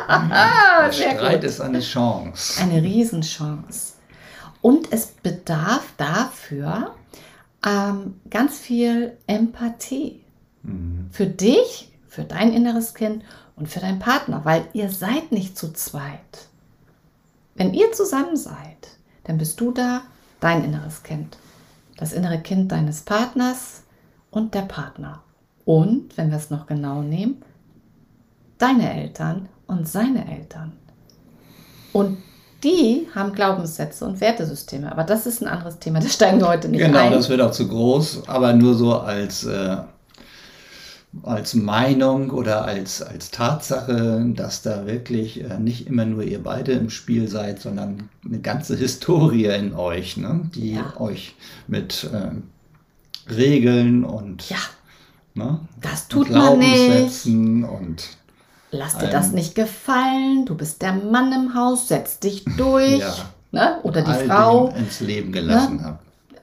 Der 0.09 0.91
Streit 0.91 1.43
ist 1.43 1.61
eine 1.61 1.79
Chance. 1.79 2.61
Eine 2.61 2.81
Riesenchance. 2.81 3.93
Und 4.61 4.91
es 4.91 5.07
bedarf 5.07 5.85
dafür 5.97 6.95
ähm, 7.65 8.15
ganz 8.29 8.57
viel 8.57 9.17
Empathie. 9.27 10.21
Mhm. 10.63 11.07
Für 11.11 11.27
dich, 11.27 11.91
für 12.07 12.23
dein 12.23 12.53
inneres 12.53 12.93
Kind 12.93 13.23
und 13.55 13.67
für 13.67 13.79
deinen 13.79 13.99
Partner, 13.99 14.41
weil 14.43 14.65
ihr 14.73 14.89
seid 14.89 15.31
nicht 15.31 15.57
zu 15.57 15.71
zweit. 15.73 16.47
Wenn 17.55 17.73
ihr 17.73 17.91
zusammen 17.91 18.37
seid, 18.37 18.55
dann 19.29 19.37
bist 19.37 19.61
du 19.61 19.71
da, 19.71 20.01
dein 20.39 20.63
inneres 20.63 21.03
Kind, 21.03 21.37
das 21.97 22.13
innere 22.13 22.39
Kind 22.39 22.71
deines 22.71 23.01
Partners 23.01 23.83
und 24.31 24.55
der 24.55 24.63
Partner. 24.63 25.21
Und, 25.65 26.17
wenn 26.17 26.31
wir 26.31 26.37
es 26.37 26.49
noch 26.49 26.65
genau 26.65 27.03
nehmen, 27.03 27.43
deine 28.57 28.91
Eltern 28.91 29.47
und 29.67 29.87
seine 29.87 30.27
Eltern. 30.35 30.71
Und 31.93 32.17
die 32.63 33.07
haben 33.13 33.33
Glaubenssätze 33.33 34.03
und 34.03 34.19
Wertesysteme. 34.19 34.91
Aber 34.91 35.03
das 35.03 35.27
ist 35.27 35.43
ein 35.43 35.47
anderes 35.47 35.77
Thema, 35.77 35.99
da 35.99 36.07
steigen 36.07 36.39
wir 36.39 36.47
heute 36.47 36.67
nicht 36.67 36.79
genau, 36.79 36.97
ein. 36.97 37.05
Genau, 37.05 37.17
das 37.17 37.29
wird 37.29 37.41
auch 37.41 37.51
zu 37.51 37.67
groß, 37.67 38.27
aber 38.27 38.53
nur 38.53 38.73
so 38.73 38.95
als, 38.95 39.43
äh, 39.43 39.77
als 41.23 41.55
Meinung 41.55 42.29
oder 42.29 42.65
als, 42.65 43.01
als 43.01 43.31
Tatsache, 43.31 44.23
dass 44.35 44.61
da 44.61 44.85
wirklich 44.85 45.43
äh, 45.43 45.59
nicht 45.59 45.87
immer 45.87 46.05
nur 46.05 46.23
ihr 46.23 46.43
beide 46.43 46.73
im 46.73 46.89
Spiel 46.89 47.27
seid, 47.27 47.59
sondern 47.59 48.09
eine 48.23 48.39
ganze 48.39 48.75
Historie 48.75 49.45
in 49.45 49.73
euch, 49.73 50.17
ne? 50.17 50.49
die 50.53 50.73
ja. 50.73 50.99
euch 50.99 51.35
mit 51.67 52.07
äh, 52.13 53.31
Regeln 53.31 54.03
und 54.03 54.49
ja. 54.49 54.57
ne? 55.33 55.59
das 55.81 56.07
tut 56.07 56.29
man 56.29 56.59
nicht. 56.59 57.25
und 57.25 58.17
Lass 58.71 58.99
dir 58.99 59.07
das 59.07 59.31
nicht 59.31 59.55
gefallen, 59.55 60.45
du 60.45 60.55
bist 60.55 60.83
der 60.83 60.93
Mann 60.93 61.33
im 61.33 61.55
Haus, 61.55 61.87
setz 61.87 62.19
dich 62.19 62.45
durch. 62.57 62.99
Ja. 62.99 63.15
Ne? 63.51 63.79
Oder 63.81 64.03
die 64.03 64.27
Frau. 64.27 64.67
ins 64.77 64.99
Leben 64.99 65.31
gelassen 65.31 65.77
ne? 65.77 65.83
habe. 65.83 65.99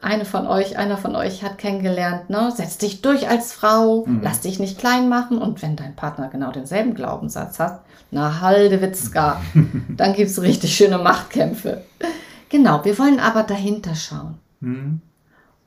Eine 0.07 0.25
von 0.25 0.47
euch, 0.47 0.79
einer 0.79 0.99
von 0.99 1.17
euch 1.17 1.43
hat 1.43 1.59
kennengelernt, 1.59 2.31
ne? 2.31 2.53
setz 2.55 2.79
dich 2.79 3.03
durch 3.03 3.29
als 3.29 3.53
Frau, 3.53 4.07
mhm. 4.07 4.21
lass 4.23 4.41
dich 4.41 4.61
nicht 4.61 4.79
klein 4.79 5.09
machen. 5.09 5.39
Und 5.39 5.63
wenn 5.63 5.75
dein 5.75 5.97
Partner 5.97 6.29
genau 6.29 6.53
denselben 6.53 6.95
Glaubenssatz 6.95 7.59
hat, 7.59 7.81
na 8.13 8.41
Haldewitzka, 8.41 9.43
dann 9.89 10.15
gibt 10.15 10.31
es 10.31 10.41
richtig 10.41 10.77
schöne 10.77 10.99
Machtkämpfe. 10.99 11.83
Genau, 12.51 12.85
wir 12.85 12.97
wollen 13.01 13.19
aber 13.19 13.43
dahinter 13.43 13.97
schauen. 13.97 14.39
Mhm. 14.61 15.01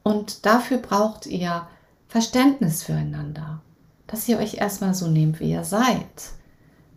Und 0.03 0.45
dafür 0.45 0.77
braucht 0.77 1.25
ihr 1.25 1.67
Verständnis 2.07 2.83
füreinander, 2.83 3.59
dass 4.07 4.29
ihr 4.29 4.39
euch 4.39 4.53
erstmal 4.53 4.93
so 4.93 5.09
nehmt, 5.09 5.41
wie 5.41 5.51
ihr 5.51 5.65
seid. 5.65 6.31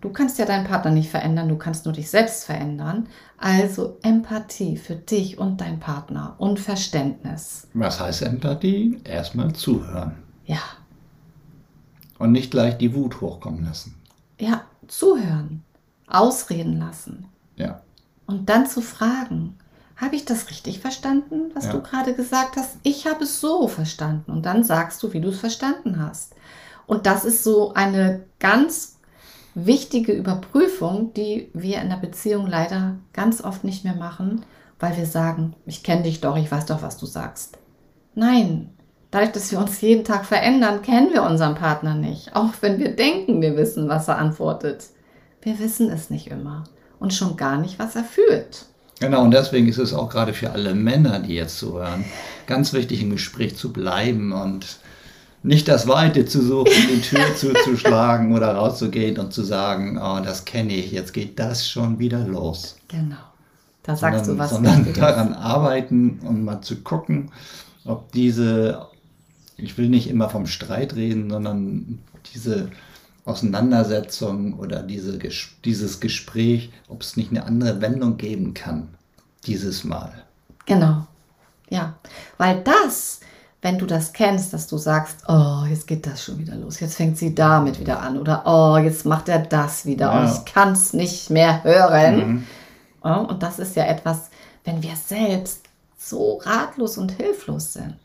Du 0.03 0.11
kannst 0.11 0.37
ja 0.39 0.45
deinen 0.45 0.67
Partner 0.67 0.91
nicht 0.91 1.11
verändern, 1.11 1.49
du 1.49 1.57
kannst 1.57 1.85
nur 1.85 1.95
dich 1.95 2.11
selbst 2.11 2.45
verändern. 2.45 3.07
Also 3.39 3.99
Empathie 4.03 4.77
für 4.77 4.97
dich 4.97 5.39
und 5.39 5.61
deinen 5.61 5.79
Partner 5.79 6.35
und 6.39 6.59
Verständnis. 6.59 7.69
Was 7.73 8.01
heißt 8.01 8.23
Empathie? 8.23 9.01
Erstmal 9.05 9.53
zuhören. 9.53 10.17
Ja. 10.45 10.59
Und 12.19 12.33
nicht 12.33 12.51
gleich 12.51 12.77
die 12.79 12.95
Wut 12.97 13.21
hochkommen 13.21 13.65
lassen. 13.65 13.95
Ja, 14.41 14.63
zuhören, 14.89 15.63
ausreden 16.09 16.81
lassen. 16.81 17.27
Ja. 17.55 17.81
Und 18.27 18.49
dann 18.49 18.67
zu 18.67 18.81
fragen, 18.81 19.57
habe 19.95 20.17
ich 20.17 20.25
das 20.25 20.51
richtig 20.51 20.81
verstanden, 20.81 21.53
was 21.55 21.67
ja. 21.67 21.73
du 21.73 21.81
gerade 21.81 22.15
gesagt 22.15 22.57
hast? 22.57 22.77
Ich 22.83 23.07
habe 23.07 23.23
es 23.23 23.41
so 23.41 23.69
verstanden. 23.69 24.33
Und 24.33 24.47
dann 24.47 24.65
sagst 24.65 25.01
du, 25.05 25.13
wie 25.13 25.21
du 25.21 25.29
es 25.29 25.39
verstanden 25.39 26.05
hast. 26.05 26.35
Und 26.89 27.07
das 27.07 27.25
ist 27.25 27.45
so 27.45 27.73
eine 27.75 28.25
ganz 28.41 28.99
wichtige 29.55 30.13
Überprüfung, 30.13 31.13
die 31.15 31.51
wir 31.53 31.81
in 31.81 31.91
der 31.91 31.97
Beziehung 31.97 32.47
leider 32.47 32.97
ganz 33.13 33.43
oft 33.43 33.65
nicht 33.65 33.85
mehr 33.85 33.95
machen, 33.95 34.45
weil 34.79 34.97
wir 34.97 35.07
sagen, 35.07 35.55
ich 35.67 35.83
kenne 35.83 36.03
dich 36.03 36.21
doch, 36.21 36.37
ich 36.37 36.51
weiß 36.51 36.67
doch, 36.67 36.83
was 36.83 36.97
du 36.97 37.07
sagst. 37.07 37.59
Nein, 38.15 38.71
dadurch, 39.11 39.33
dass 39.33 39.53
wir 39.53 39.59
uns 39.59 39.81
jeden 39.81 40.05
Tag 40.05 40.25
verändern, 40.25 40.83
kennen 40.83 41.13
wir 41.13 41.23
unseren 41.23 41.55
Partner 41.55 41.95
nicht, 41.95 42.35
auch 42.35 42.53
wenn 42.61 42.79
wir 42.79 42.97
denken, 42.97 43.41
wir 43.41 43.57
wissen, 43.57 43.89
was 43.89 44.09
er 44.09 44.19
antwortet. 44.19 44.87
Wir 45.41 45.59
wissen 45.59 45.91
es 45.91 46.11
nicht 46.11 46.29
immer 46.29 46.65
und 46.99 47.13
schon 47.15 47.37
gar 47.37 47.59
nicht, 47.59 47.79
was 47.79 47.97
er 47.97 48.05
fühlt. 48.05 48.67
Genau, 49.01 49.23
und 49.23 49.33
deswegen 49.33 49.69
ist 49.69 49.79
es 49.79 49.93
auch 49.93 50.09
gerade 50.09 50.33
für 50.33 50.53
alle 50.53 50.75
Männer, 50.75 51.19
die 51.19 51.35
jetzt 51.35 51.59
zuhören, 51.59 52.05
ganz 52.47 52.73
wichtig, 52.73 53.03
im 53.03 53.11
Gespräch 53.11 53.57
zu 53.57 53.73
bleiben 53.73 54.33
und 54.33 54.79
nicht 55.43 55.69
das 55.69 55.89
Weite 55.89 56.25
zu 56.25 56.43
suchen, 56.43 56.73
die 56.95 57.01
Tür 57.01 57.35
zuzuschlagen 57.35 58.35
oder 58.35 58.55
rauszugehen 58.55 59.19
und 59.19 59.33
zu 59.33 59.43
sagen, 59.43 59.99
oh, 59.99 60.21
das 60.23 60.45
kenne 60.45 60.75
ich, 60.75 60.93
jetzt 60.93 61.13
geht 61.13 61.39
das 61.39 61.69
schon 61.69 61.99
wieder 61.99 62.21
los. 62.21 62.77
Genau. 62.89 63.17
Da 63.83 63.97
sagst 63.97 64.27
sondern, 64.27 64.37
du 64.37 64.43
was. 64.43 64.51
Sondern 64.51 64.93
daran 64.95 65.35
arbeiten 65.35 66.21
und 66.21 66.45
mal 66.45 66.61
zu 66.61 66.77
gucken, 66.77 67.33
ob 67.85 68.13
diese, 68.13 68.87
ich 69.57 69.77
will 69.77 69.89
nicht 69.89 70.09
immer 70.09 70.29
vom 70.31 70.47
Streit 70.47 70.95
reden, 70.95 71.31
sondern 71.31 71.99
diese 72.33 72.71
Auseinandersetzung 73.25 74.55
oder 74.55 74.83
diese, 74.83 75.19
dieses 75.65 76.01
Gespräch, 76.01 76.71
ob 76.89 77.03
es 77.03 77.17
nicht 77.17 77.31
eine 77.31 77.45
andere 77.45 77.81
Wendung 77.81 78.17
geben 78.17 78.55
kann, 78.55 78.89
dieses 79.47 79.83
Mal. 79.83 80.13
Genau. 80.67 81.07
Ja, 81.71 81.95
weil 82.39 82.63
das 82.63 83.21
wenn 83.63 83.79
du 83.79 83.87
das 83.87 84.13
kennst, 84.13 84.53
dass 84.53 84.67
du 84.67 84.77
sagst, 84.77 85.19
oh, 85.29 85.63
jetzt 85.71 85.87
geht 85.87 86.05
das 86.05 86.25
schon 86.25 86.39
wieder 86.39 86.57
los, 86.57 86.81
jetzt 86.81 86.97
fängt 86.97 87.17
sie 87.17 87.33
damit 87.33 87.79
wieder 87.79 88.01
an 88.01 88.19
oder 88.19 88.43
oh, 88.45 88.77
jetzt 88.77 89.07
macht 89.07 89.29
er 89.29 89.39
das 89.39 89.87
wieder 89.87 90.13
ja. 90.13 90.21
und 90.21 90.33
ich 90.33 90.53
kann 90.53 90.73
es 90.73 90.93
nicht 90.93 91.31
mehr 91.31 91.63
hören. 91.63 92.17
Mhm. 92.17 92.47
Ja, 93.05 93.15
und 93.19 93.43
das 93.43 93.61
ist 93.61 93.77
ja 93.77 93.85
etwas, 93.85 94.31
wenn 94.65 94.83
wir 94.83 94.97
selbst 94.97 95.63
so 95.97 96.39
ratlos 96.39 96.99
und 96.99 97.13
hilflos 97.13 97.73
sind. 97.73 97.99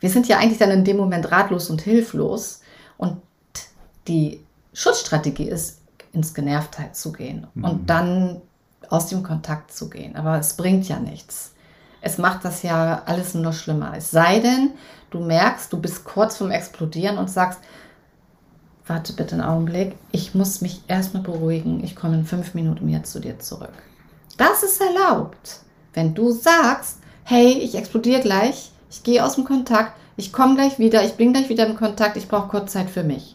Wir 0.00 0.10
sind 0.10 0.28
ja 0.28 0.38
eigentlich 0.38 0.58
dann 0.58 0.70
in 0.70 0.84
dem 0.84 0.98
Moment 0.98 1.30
ratlos 1.32 1.70
und 1.70 1.80
hilflos 1.80 2.60
und 2.98 3.22
die 4.06 4.44
Schutzstrategie 4.74 5.48
ist, 5.48 5.80
ins 6.12 6.34
Genervtheit 6.34 6.96
zu 6.96 7.12
gehen 7.12 7.46
mhm. 7.54 7.64
und 7.64 7.90
dann 7.90 8.42
aus 8.90 9.06
dem 9.06 9.22
Kontakt 9.22 9.72
zu 9.72 9.88
gehen. 9.88 10.16
Aber 10.16 10.38
es 10.38 10.54
bringt 10.54 10.86
ja 10.86 10.98
nichts 10.98 11.52
es 12.06 12.18
macht 12.18 12.44
das 12.44 12.62
ja 12.62 13.02
alles 13.04 13.34
nur 13.34 13.52
schlimmer. 13.52 13.94
Es 13.96 14.12
sei 14.12 14.38
denn, 14.38 14.70
du 15.10 15.18
merkst, 15.18 15.72
du 15.72 15.80
bist 15.80 16.04
kurz 16.04 16.36
vorm 16.36 16.52
Explodieren 16.52 17.18
und 17.18 17.28
sagst, 17.28 17.58
warte 18.86 19.12
bitte 19.12 19.34
einen 19.34 19.44
Augenblick, 19.44 19.96
ich 20.12 20.32
muss 20.32 20.60
mich 20.60 20.82
erstmal 20.86 21.24
beruhigen, 21.24 21.82
ich 21.82 21.96
komme 21.96 22.14
in 22.14 22.24
fünf 22.24 22.54
Minuten 22.54 22.88
jetzt 22.88 23.10
zu 23.10 23.18
dir 23.18 23.40
zurück. 23.40 23.72
Das 24.36 24.62
ist 24.62 24.80
erlaubt. 24.80 25.58
Wenn 25.94 26.14
du 26.14 26.30
sagst, 26.30 26.98
hey, 27.24 27.54
ich 27.54 27.74
explodiere 27.74 28.20
gleich, 28.20 28.70
ich 28.88 29.02
gehe 29.02 29.24
aus 29.24 29.34
dem 29.34 29.44
Kontakt, 29.44 29.92
ich 30.16 30.32
komme 30.32 30.54
gleich 30.54 30.78
wieder, 30.78 31.02
ich 31.04 31.14
bin 31.14 31.32
gleich 31.32 31.48
wieder 31.48 31.66
im 31.66 31.76
Kontakt, 31.76 32.16
ich 32.16 32.28
brauche 32.28 32.48
kurz 32.48 32.72
Zeit 32.72 32.88
für 32.88 33.02
mich. 33.02 33.34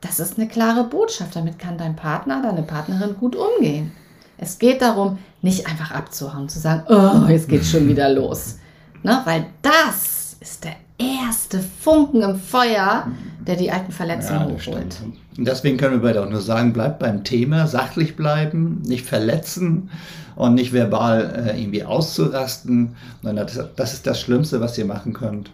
Das 0.00 0.18
ist 0.18 0.38
eine 0.38 0.48
klare 0.48 0.84
Botschaft, 0.84 1.36
damit 1.36 1.58
kann 1.58 1.76
dein 1.76 1.94
Partner, 1.94 2.40
deine 2.40 2.62
Partnerin 2.62 3.18
gut 3.18 3.36
umgehen. 3.36 3.92
Es 4.38 4.58
geht 4.58 4.82
darum, 4.82 5.18
nicht 5.42 5.66
einfach 5.66 5.90
abzuhauen, 5.90 6.48
zu 6.48 6.58
sagen, 6.58 6.84
oh, 6.88 7.28
jetzt 7.28 7.48
geht 7.48 7.64
schon 7.64 7.88
wieder 7.88 8.08
los. 8.08 8.58
Ne? 9.02 9.20
Weil 9.24 9.46
das 9.62 10.36
ist 10.40 10.64
der 10.64 10.76
erste 10.98 11.60
Funken 11.60 12.22
im 12.22 12.36
Feuer, 12.36 13.06
der 13.46 13.56
die 13.56 13.70
alten 13.70 13.92
Verletzungen 13.92 14.40
ja, 14.40 14.54
hochholt. 14.54 14.96
Und 15.36 15.46
deswegen 15.46 15.76
können 15.76 15.94
wir 15.94 16.02
beide 16.02 16.24
auch 16.24 16.28
nur 16.28 16.40
sagen, 16.40 16.72
bleibt 16.72 16.98
beim 16.98 17.22
Thema, 17.24 17.66
sachlich 17.66 18.16
bleiben, 18.16 18.82
nicht 18.82 19.06
verletzen 19.06 19.90
und 20.34 20.54
nicht 20.54 20.72
verbal 20.72 21.46
äh, 21.48 21.60
irgendwie 21.60 21.84
auszurasten. 21.84 22.96
Das, 23.22 23.60
das, 23.76 23.92
ist 23.92 24.06
das 24.06 24.20
Schlimmste, 24.20 24.60
was 24.60 24.76
ihr 24.78 24.84
machen 24.84 25.12
könnt, 25.12 25.50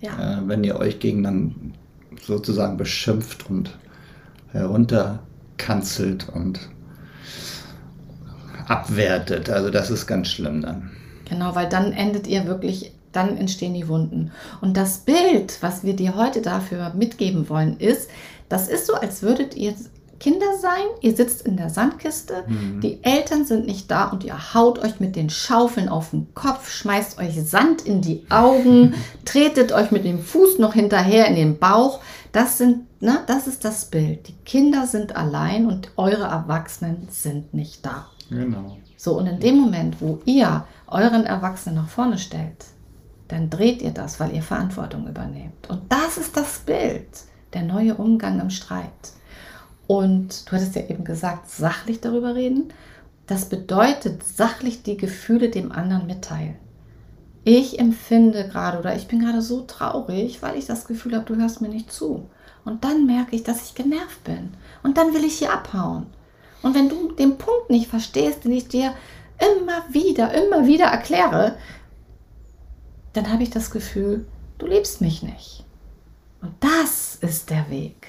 ja. 0.00 0.38
äh, 0.38 0.48
wenn 0.48 0.64
ihr 0.64 0.76
euch 0.76 0.98
gegen 0.98 1.22
dann 1.22 1.74
sozusagen 2.22 2.76
beschimpft 2.76 3.48
und 3.50 3.78
herunterkanzelt 4.52 6.28
und 6.30 6.60
abwertet. 8.70 9.50
Also 9.50 9.70
das 9.70 9.90
ist 9.90 10.06
ganz 10.06 10.28
schlimm 10.28 10.62
dann. 10.62 10.90
Genau, 11.28 11.54
weil 11.54 11.68
dann 11.68 11.92
endet 11.92 12.26
ihr 12.26 12.46
wirklich, 12.46 12.92
dann 13.12 13.36
entstehen 13.36 13.74
die 13.74 13.88
Wunden. 13.88 14.30
Und 14.60 14.76
das 14.76 14.98
Bild, 14.98 15.58
was 15.60 15.84
wir 15.84 15.94
dir 15.94 16.14
heute 16.16 16.40
dafür 16.40 16.92
mitgeben 16.94 17.48
wollen, 17.48 17.78
ist, 17.78 18.10
das 18.48 18.68
ist 18.68 18.86
so, 18.86 18.94
als 18.94 19.22
würdet 19.22 19.56
ihr 19.56 19.74
Kinder 20.18 20.58
sein, 20.60 20.84
ihr 21.00 21.16
sitzt 21.16 21.42
in 21.46 21.56
der 21.56 21.70
Sandkiste, 21.70 22.44
mhm. 22.46 22.80
die 22.80 23.02
Eltern 23.02 23.46
sind 23.46 23.66
nicht 23.66 23.90
da 23.90 24.08
und 24.08 24.22
ihr 24.22 24.54
haut 24.54 24.78
euch 24.78 25.00
mit 25.00 25.16
den 25.16 25.30
Schaufeln 25.30 25.88
auf 25.88 26.10
den 26.10 26.34
Kopf, 26.34 26.70
schmeißt 26.70 27.18
euch 27.18 27.42
Sand 27.42 27.82
in 27.82 28.02
die 28.02 28.26
Augen, 28.28 28.94
tretet 29.24 29.72
euch 29.72 29.90
mit 29.90 30.04
dem 30.04 30.22
Fuß 30.22 30.58
noch 30.58 30.74
hinterher 30.74 31.26
in 31.26 31.36
den 31.36 31.58
Bauch. 31.58 32.00
Das 32.32 32.58
sind, 32.58 32.84
ne, 33.00 33.20
das 33.26 33.46
ist 33.46 33.64
das 33.64 33.86
Bild. 33.86 34.28
Die 34.28 34.36
Kinder 34.44 34.86
sind 34.86 35.16
allein 35.16 35.66
und 35.66 35.90
eure 35.96 36.24
Erwachsenen 36.24 37.08
sind 37.10 37.54
nicht 37.54 37.86
da. 37.86 38.06
Genau. 38.30 38.78
So, 38.96 39.18
und 39.18 39.26
in 39.26 39.40
dem 39.40 39.58
Moment, 39.58 40.00
wo 40.00 40.20
ihr 40.24 40.64
euren 40.86 41.24
Erwachsenen 41.24 41.76
nach 41.76 41.88
vorne 41.88 42.18
stellt, 42.18 42.64
dann 43.28 43.50
dreht 43.50 43.82
ihr 43.82 43.92
das, 43.92 44.18
weil 44.18 44.34
ihr 44.34 44.42
Verantwortung 44.42 45.08
übernehmt. 45.08 45.68
Und 45.68 45.82
das 45.90 46.18
ist 46.18 46.36
das 46.36 46.60
Bild, 46.60 47.08
der 47.52 47.62
neue 47.62 47.94
Umgang 47.94 48.40
im 48.40 48.50
Streit. 48.50 48.90
Und 49.86 50.48
du 50.48 50.52
hattest 50.52 50.76
ja 50.76 50.82
eben 50.82 51.04
gesagt, 51.04 51.50
sachlich 51.50 52.00
darüber 52.00 52.34
reden. 52.34 52.72
Das 53.26 53.44
bedeutet 53.44 54.24
sachlich 54.24 54.82
die 54.82 54.96
Gefühle 54.96 55.50
dem 55.50 55.72
anderen 55.72 56.06
mitteilen. 56.06 56.56
Ich 57.44 57.78
empfinde 57.78 58.48
gerade 58.48 58.78
oder 58.78 58.94
ich 58.94 59.08
bin 59.08 59.20
gerade 59.20 59.40
so 59.40 59.62
traurig, 59.62 60.42
weil 60.42 60.56
ich 60.56 60.66
das 60.66 60.86
Gefühl 60.86 61.14
habe, 61.14 61.24
du 61.24 61.36
hörst 61.36 61.60
mir 61.60 61.68
nicht 61.68 61.90
zu. 61.90 62.28
Und 62.64 62.84
dann 62.84 63.06
merke 63.06 63.34
ich, 63.34 63.42
dass 63.42 63.64
ich 63.64 63.74
genervt 63.74 64.22
bin. 64.24 64.50
Und 64.82 64.98
dann 64.98 65.14
will 65.14 65.24
ich 65.24 65.38
hier 65.38 65.52
abhauen. 65.52 66.06
Und 66.62 66.74
wenn 66.74 66.88
du 66.88 67.12
den 67.12 67.38
Punkt 67.38 67.70
nicht 67.70 67.88
verstehst, 67.88 68.44
den 68.44 68.52
ich 68.52 68.68
dir 68.68 68.94
immer 69.38 69.84
wieder, 69.92 70.32
immer 70.34 70.66
wieder 70.66 70.86
erkläre, 70.86 71.56
dann 73.12 73.32
habe 73.32 73.42
ich 73.42 73.50
das 73.50 73.70
Gefühl, 73.70 74.26
du 74.58 74.66
liebst 74.66 75.00
mich 75.00 75.22
nicht. 75.22 75.64
Und 76.42 76.52
das 76.60 77.16
ist 77.16 77.50
der 77.50 77.68
Weg. 77.70 78.06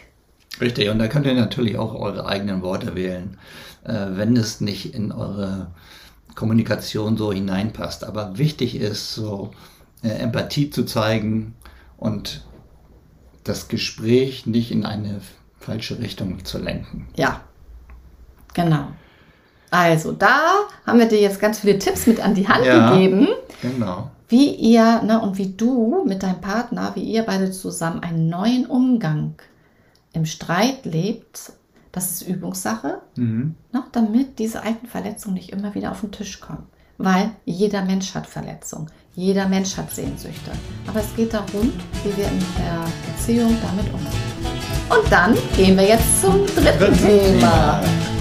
Richtig, 0.59 0.89
und 0.89 0.99
da 0.99 1.07
könnt 1.07 1.25
ihr 1.25 1.33
natürlich 1.33 1.77
auch 1.77 1.95
eure 1.95 2.25
eigenen 2.25 2.61
Worte 2.61 2.95
wählen, 2.95 3.37
äh, 3.83 4.07
wenn 4.11 4.35
es 4.35 4.61
nicht 4.61 4.93
in 4.93 5.11
eure 5.11 5.71
Kommunikation 6.35 7.17
so 7.17 7.31
hineinpasst. 7.31 8.03
Aber 8.03 8.37
wichtig 8.37 8.75
ist, 8.75 9.13
so 9.15 9.51
äh, 10.03 10.09
Empathie 10.09 10.69
zu 10.69 10.85
zeigen 10.85 11.55
und 11.97 12.45
das 13.43 13.69
Gespräch 13.69 14.45
nicht 14.45 14.71
in 14.71 14.85
eine 14.85 15.21
falsche 15.57 15.99
Richtung 15.99 16.43
zu 16.45 16.57
lenken. 16.57 17.07
Ja, 17.15 17.41
genau. 18.53 18.87
Also, 19.69 20.11
da 20.11 20.39
haben 20.85 20.99
wir 20.99 21.07
dir 21.07 21.19
jetzt 21.21 21.39
ganz 21.39 21.59
viele 21.59 21.79
Tipps 21.79 22.05
mit 22.05 22.19
an 22.19 22.33
die 22.35 22.47
Hand 22.47 22.65
Ja. 22.65 22.91
gegeben, 22.91 23.27
Genau. 23.61 24.09
wie 24.27 24.53
ihr 24.53 25.01
ne, 25.01 25.21
und 25.21 25.37
wie 25.37 25.53
du 25.53 26.03
mit 26.05 26.23
deinem 26.23 26.41
Partner, 26.41 26.91
wie 26.95 27.03
ihr 27.03 27.23
beide 27.23 27.51
zusammen 27.51 28.01
einen 28.01 28.27
neuen 28.29 28.65
Umgang 28.65 29.35
im 30.13 30.25
Streit 30.25 30.83
lebt. 30.85 31.53
Das 31.93 32.11
ist 32.11 32.21
Übungssache, 32.27 32.99
Mhm. 33.15 33.55
ne, 33.71 33.83
damit 33.93 34.39
diese 34.39 34.61
alten 34.63 34.87
Verletzungen 34.87 35.35
nicht 35.35 35.51
immer 35.51 35.73
wieder 35.73 35.91
auf 35.91 36.01
den 36.01 36.11
Tisch 36.11 36.39
kommen. 36.41 36.67
Weil 36.97 37.31
jeder 37.45 37.83
Mensch 37.83 38.13
hat 38.13 38.27
Verletzungen, 38.27 38.87
jeder 39.15 39.47
Mensch 39.47 39.75
hat 39.77 39.89
Sehnsüchte. 39.91 40.51
Aber 40.87 40.99
es 40.99 41.15
geht 41.15 41.33
darum, 41.33 41.71
wie 42.03 42.15
wir 42.17 42.25
in 42.27 42.39
der 42.57 42.85
Beziehung 43.15 43.57
damit 43.61 43.91
umgehen. 43.93 44.21
Und 44.89 45.11
dann 45.11 45.35
gehen 45.55 45.77
wir 45.77 45.87
jetzt 45.87 46.21
zum 46.21 46.45
dritten 46.45 46.93
Thema. 46.97 47.81
So, 47.81 48.20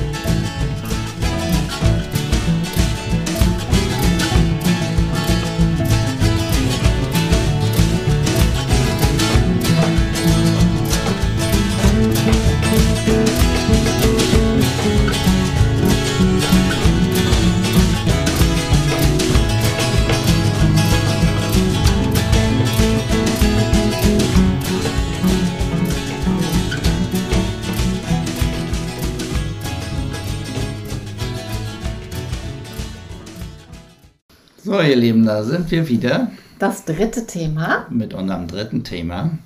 ihr 34.90 34.96
Lieben, 34.96 35.24
da 35.24 35.42
sind 35.44 35.70
wir 35.70 35.88
wieder 35.88 36.30
Das 36.58 36.84
dritte 36.84 37.26
Thema. 37.26 37.86
mit 37.90 38.12
unserem 38.12 38.46
dritten 38.48 38.84
Thema. 38.84 39.38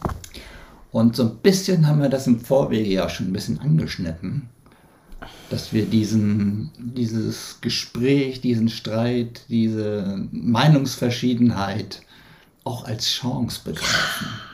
Und 0.91 1.17
so 1.17 1.25
ein 1.25 1.37
bisschen 1.37 1.87
haben 1.87 2.01
wir 2.01 2.09
das 2.09 2.27
im 2.27 2.41
Vorwege 2.41 2.89
ja 2.89 3.09
schon 3.09 3.29
ein 3.29 3.33
bisschen 3.33 3.59
angeschnitten, 3.61 4.49
dass 5.51 5.73
wir 5.73 5.85
diesen, 5.87 6.71
dieses 6.79 7.59
Gespräch, 7.61 8.41
diesen 8.41 8.69
Streit, 8.69 9.43
diese 9.49 10.27
Meinungsverschiedenheit 10.31 12.01
auch 12.65 12.85
als 12.87 13.07
Chance 13.09 13.61
begreifen. 13.65 14.27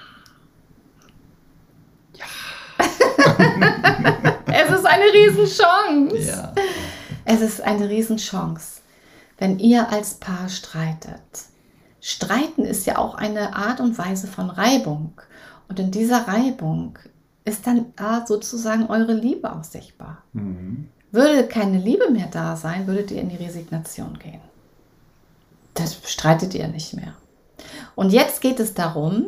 Es 4.53 4.69
ist 4.79 4.87
eine 4.87 5.05
Riesenchance. 5.05 6.17
Ja, 6.29 6.53
Es 7.25 7.41
ist 7.41 7.61
eine 7.61 7.89
Riesenchance, 7.89 8.80
wenn 9.41 9.59
ihr 9.59 9.91
als 9.91 10.15
Paar 10.15 10.49
streitet. 10.49 11.21
Streiten 12.01 12.65
ist 12.65 12.87
ja 12.87 12.99
auch 12.99 13.15
eine 13.15 13.57
Art 13.57 13.81
und 13.81 13.99
Weise 13.99 14.29
von 14.29 14.51
Reibung. 14.51 15.21
Und 15.69 15.81
in 15.81 15.91
dieser 15.91 16.29
Reibung 16.29 16.99
ist 17.45 17.67
dann 17.67 17.87
ah, 17.97 18.25
sozusagen 18.27 18.87
eure 18.87 19.15
Liebe 19.15 19.53
auch 19.53 19.65
sichtbar. 19.65 20.23
Mhm. 20.35 20.89
Würde 21.11 21.49
keine 21.49 21.79
Liebe 21.79 22.11
mehr 22.11 22.29
da 22.31 22.55
sein, 22.55 22.87
würdet 22.87 23.11
ihr 23.11 23.21
in 23.21 23.31
die 23.31 23.37
Resignation 23.37 24.19
gehen. 24.19 24.41
Das 25.75 25.99
streitet 26.05 26.55
ihr 26.55 26.69
nicht 26.69 26.95
mehr. 26.95 27.15
Und 27.95 28.13
jetzt 28.13 28.43
geht 28.43 28.61
es 28.61 28.75
darum, 28.75 29.27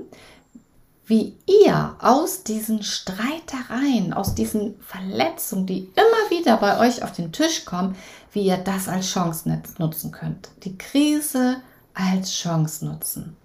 wie 1.06 1.34
ihr 1.46 1.96
aus 1.98 2.44
diesen 2.44 2.82
Streitereien, 2.82 4.12
aus 4.12 4.34
diesen 4.34 4.76
Verletzungen, 4.80 5.66
die 5.66 5.88
immer 5.96 6.30
wieder 6.30 6.56
bei 6.56 6.78
euch 6.78 7.02
auf 7.02 7.12
den 7.12 7.32
Tisch 7.32 7.64
kommen, 7.64 7.96
wie 8.32 8.46
ihr 8.46 8.56
das 8.56 8.88
als 8.88 9.10
Chance 9.10 9.48
nut- 9.48 9.78
nutzen 9.78 10.12
könnt. 10.12 10.50
Die 10.64 10.78
Krise 10.78 11.56
als 11.94 12.32
Chance 12.32 12.86
nutzen. 12.86 13.36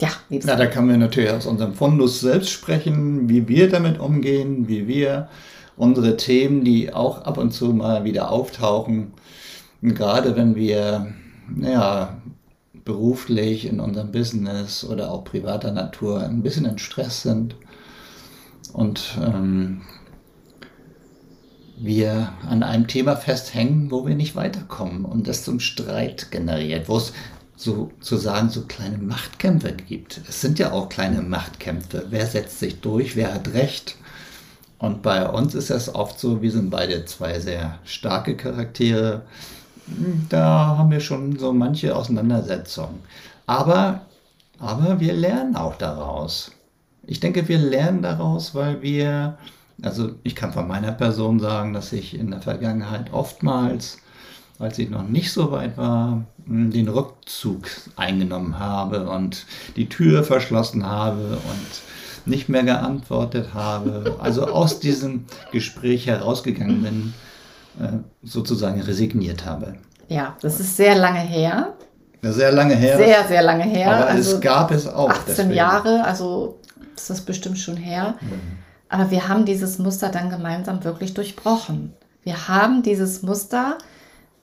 Ja, 0.00 0.08
liebes 0.28 0.46
Na, 0.46 0.54
da 0.54 0.66
können 0.66 0.88
wir 0.88 0.96
natürlich 0.96 1.30
aus 1.30 1.46
unserem 1.46 1.74
Fundus 1.74 2.20
selbst 2.20 2.50
sprechen, 2.50 3.28
wie 3.28 3.48
wir 3.48 3.68
damit 3.68 3.98
umgehen, 3.98 4.68
wie 4.68 4.86
wir 4.86 5.28
unsere 5.76 6.16
Themen, 6.16 6.64
die 6.64 6.92
auch 6.94 7.22
ab 7.22 7.36
und 7.38 7.52
zu 7.52 7.72
mal 7.72 8.04
wieder 8.04 8.30
auftauchen, 8.30 9.12
gerade 9.82 10.36
wenn 10.36 10.54
wir 10.54 11.12
ja, 11.60 12.16
beruflich 12.88 13.66
in 13.66 13.80
unserem 13.80 14.10
Business 14.10 14.82
oder 14.82 15.12
auch 15.12 15.22
privater 15.22 15.70
Natur 15.70 16.22
ein 16.22 16.42
bisschen 16.42 16.64
in 16.64 16.78
Stress 16.78 17.22
sind 17.22 17.54
und 18.72 19.18
ähm, 19.22 19.82
wir 21.76 22.32
an 22.48 22.62
einem 22.62 22.88
Thema 22.88 23.14
festhängen, 23.14 23.90
wo 23.90 24.06
wir 24.06 24.16
nicht 24.16 24.34
weiterkommen 24.34 25.04
und 25.04 25.28
das 25.28 25.44
zum 25.44 25.60
Streit 25.60 26.30
generiert, 26.30 26.88
wo 26.88 26.96
es 26.96 27.12
sozusagen 27.56 28.48
so 28.48 28.62
kleine 28.62 28.98
Machtkämpfe 28.98 29.74
gibt. 29.74 30.20
Es 30.26 30.40
sind 30.40 30.58
ja 30.58 30.72
auch 30.72 30.88
kleine 30.88 31.20
Machtkämpfe. 31.20 32.06
Wer 32.08 32.26
setzt 32.26 32.58
sich 32.58 32.80
durch? 32.80 33.16
Wer 33.16 33.34
hat 33.34 33.52
Recht? 33.52 33.96
Und 34.78 35.02
bei 35.02 35.28
uns 35.28 35.54
ist 35.54 35.70
das 35.70 35.94
oft 35.94 36.18
so, 36.18 36.40
wir 36.40 36.52
sind 36.52 36.70
beide 36.70 37.04
zwei 37.04 37.38
sehr 37.38 37.80
starke 37.84 38.36
Charaktere. 38.36 39.22
Da 40.28 40.76
haben 40.76 40.90
wir 40.90 41.00
schon 41.00 41.38
so 41.38 41.52
manche 41.52 41.94
Auseinandersetzungen. 41.96 43.00
Aber, 43.46 44.02
aber 44.58 45.00
wir 45.00 45.12
lernen 45.14 45.56
auch 45.56 45.76
daraus. 45.76 46.52
Ich 47.06 47.20
denke, 47.20 47.48
wir 47.48 47.58
lernen 47.58 48.02
daraus, 48.02 48.54
weil 48.54 48.82
wir, 48.82 49.38
also 49.82 50.12
ich 50.22 50.34
kann 50.36 50.52
von 50.52 50.68
meiner 50.68 50.92
Person 50.92 51.40
sagen, 51.40 51.72
dass 51.72 51.92
ich 51.92 52.14
in 52.18 52.30
der 52.30 52.42
Vergangenheit 52.42 53.12
oftmals, 53.12 53.98
als 54.58 54.78
ich 54.78 54.90
noch 54.90 55.04
nicht 55.08 55.32
so 55.32 55.52
weit 55.52 55.78
war, 55.78 56.24
mh, 56.46 56.70
den 56.72 56.88
Rückzug 56.88 57.68
eingenommen 57.96 58.58
habe 58.58 59.08
und 59.08 59.46
die 59.76 59.88
Tür 59.88 60.24
verschlossen 60.24 60.84
habe 60.86 61.38
und 61.50 61.82
nicht 62.26 62.48
mehr 62.48 62.64
geantwortet 62.64 63.54
habe. 63.54 64.16
Also 64.18 64.48
aus 64.48 64.80
diesem 64.80 65.24
Gespräch 65.50 66.06
herausgegangen 66.06 66.82
bin, 66.82 67.14
sozusagen 68.22 68.80
resigniert 68.80 69.44
habe. 69.44 69.74
Ja, 70.08 70.36
das 70.40 70.60
ist 70.60 70.76
sehr 70.76 70.96
lange 70.96 71.20
her. 71.20 71.74
Sehr 72.22 72.50
lange 72.52 72.74
her. 72.74 72.96
Sehr, 72.96 73.28
sehr 73.28 73.42
lange 73.42 73.64
her. 73.64 73.94
aber 73.94 74.06
also 74.08 74.34
es 74.36 74.40
gab 74.40 74.70
es 74.72 74.86
auch. 74.88 75.10
18 75.10 75.24
deswegen. 75.28 75.52
Jahre, 75.52 76.04
also 76.04 76.58
ist 76.96 77.10
das 77.10 77.20
bestimmt 77.20 77.58
schon 77.58 77.76
her. 77.76 78.14
Aber 78.88 79.10
wir 79.10 79.28
haben 79.28 79.44
dieses 79.44 79.78
Muster 79.78 80.08
dann 80.08 80.30
gemeinsam 80.30 80.82
wirklich 80.82 81.14
durchbrochen. 81.14 81.92
Wir 82.24 82.48
haben 82.48 82.82
dieses 82.82 83.22
Muster 83.22 83.78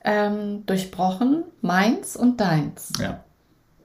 ähm, 0.03 0.65
durchbrochen, 0.67 1.43
meins 1.61 2.15
und 2.15 2.39
deins, 2.39 2.93
Ja. 2.99 3.19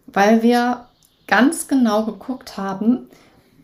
weil 0.07 0.43
wir 0.43 0.85
ganz 1.27 1.67
genau 1.67 2.05
geguckt 2.05 2.57
haben, 2.57 3.09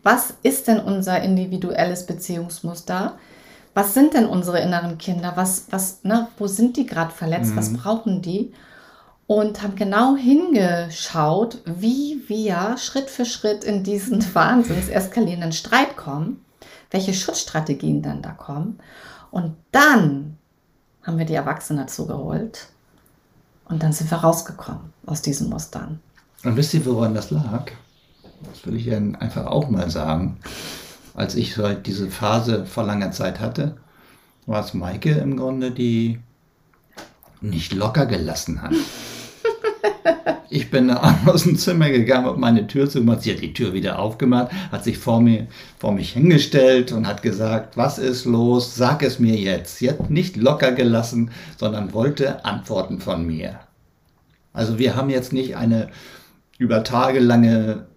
was 0.03 0.33
ist 0.43 0.67
denn 0.67 0.79
unser 0.79 1.21
individuelles 1.21 2.05
Beziehungsmuster? 2.05 3.17
Was 3.77 3.93
sind 3.93 4.15
denn 4.15 4.25
unsere 4.25 4.59
inneren 4.59 4.97
Kinder? 4.97 5.33
Was, 5.35 5.67
was, 5.69 6.03
ne, 6.03 6.29
wo 6.39 6.47
sind 6.47 6.77
die 6.77 6.87
gerade 6.87 7.11
verletzt? 7.11 7.55
Was 7.55 7.73
brauchen 7.73 8.23
die? 8.23 8.51
und 9.27 9.61
haben 9.61 9.75
genau 9.75 10.15
hingeschaut, 10.15 11.61
wie 11.65 12.23
wir 12.27 12.77
Schritt 12.77 13.09
für 13.09 13.25
Schritt 13.25 13.63
in 13.63 13.83
diesen 13.83 14.23
wahnsinns 14.33 14.87
eskalierenden 14.87 15.51
Streit 15.51 15.97
kommen, 15.97 16.43
welche 16.89 17.13
Schutzstrategien 17.13 18.01
dann 18.01 18.21
da 18.21 18.31
kommen. 18.31 18.79
Und 19.29 19.55
dann 19.71 20.37
haben 21.03 21.17
wir 21.17 21.25
die 21.25 21.35
Erwachsenen 21.35 21.85
dazu 21.85 22.07
geholt 22.07 22.69
und 23.65 23.83
dann 23.83 23.91
sind 23.91 24.09
wir 24.09 24.19
rausgekommen 24.19 24.93
aus 25.05 25.21
diesen 25.21 25.49
Mustern. 25.49 25.99
Und 26.43 26.55
wisst 26.55 26.73
ihr, 26.73 26.85
woran 26.85 27.13
das 27.13 27.29
lag? 27.29 27.71
Das 28.43 28.65
will 28.65 28.77
ich 28.77 28.87
Ihnen 28.87 29.15
einfach 29.17 29.45
auch 29.45 29.69
mal 29.69 29.89
sagen. 29.89 30.37
Als 31.17 31.33
ich 31.33 31.55
so 31.55 31.67
diese 31.73 32.09
Phase 32.09 32.67
vor 32.67 32.83
langer 32.83 33.11
Zeit 33.11 33.39
hatte, 33.39 33.75
war 34.45 34.63
es 34.63 34.75
Maike 34.75 35.09
im 35.13 35.35
Grunde, 35.35 35.71
die 35.71 36.19
nicht 37.41 37.73
locker 37.73 38.05
gelassen 38.05 38.61
hat. 38.61 38.73
Ich 40.51 40.69
bin 40.69 40.91
aus 41.25 41.43
dem 41.43 41.57
Zimmer 41.57 41.89
gegangen, 41.89 42.27
habe 42.27 42.39
meine 42.39 42.67
Tür 42.67 42.87
zugemacht. 42.87 43.23
Sie 43.23 43.33
hat 43.33 43.41
die 43.41 43.53
Tür 43.53 43.73
wieder 43.73 43.97
aufgemacht, 43.97 44.51
hat 44.71 44.83
sich 44.83 44.99
vor, 44.99 45.19
mir, 45.19 45.47
vor 45.79 45.91
mich 45.91 46.13
hingestellt 46.13 46.91
und 46.91 47.07
hat 47.07 47.23
gesagt, 47.23 47.77
was 47.77 47.97
ist 47.97 48.25
los? 48.25 48.75
Sag 48.75 49.01
es 49.01 49.17
mir 49.17 49.35
jetzt. 49.35 49.79
Sie 49.79 49.89
hat 49.89 50.11
nicht 50.11 50.37
locker 50.37 50.71
gelassen, 50.71 51.31
sondern 51.57 51.93
wollte 51.93 52.45
Antworten 52.45 52.99
von 52.99 53.25
mir. 53.25 53.59
Also 54.53 54.77
wir 54.77 54.95
haben 54.95 55.09
jetzt 55.09 55.33
nicht 55.33 55.57
eine 55.57 55.89
über 56.59 56.83
tagelange, 56.83 57.87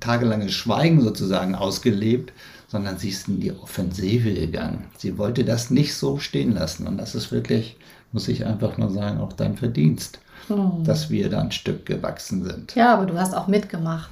tagelange 0.00 0.48
Schweigen 0.48 1.00
sozusagen 1.00 1.54
ausgelebt, 1.54 2.32
sondern 2.68 2.98
sie 2.98 3.10
ist 3.10 3.28
in 3.28 3.40
die 3.40 3.52
Offensive 3.52 4.32
gegangen. 4.32 4.86
Sie 4.96 5.18
wollte 5.18 5.44
das 5.44 5.70
nicht 5.70 5.94
so 5.94 6.18
stehen 6.18 6.52
lassen. 6.52 6.86
Und 6.86 6.98
das 6.98 7.14
ist 7.14 7.30
wirklich, 7.30 7.76
muss 8.12 8.28
ich 8.28 8.46
einfach 8.46 8.78
nur 8.78 8.90
sagen, 8.90 9.20
auch 9.20 9.32
dein 9.32 9.56
Verdienst 9.56 10.18
hm. 10.48 10.84
dass 10.84 11.10
wir 11.10 11.30
da 11.30 11.40
ein 11.40 11.52
Stück 11.52 11.86
gewachsen 11.86 12.44
sind. 12.44 12.74
Ja, 12.74 12.94
aber 12.94 13.06
du 13.06 13.18
hast 13.18 13.34
auch 13.34 13.46
mitgemacht. 13.46 14.10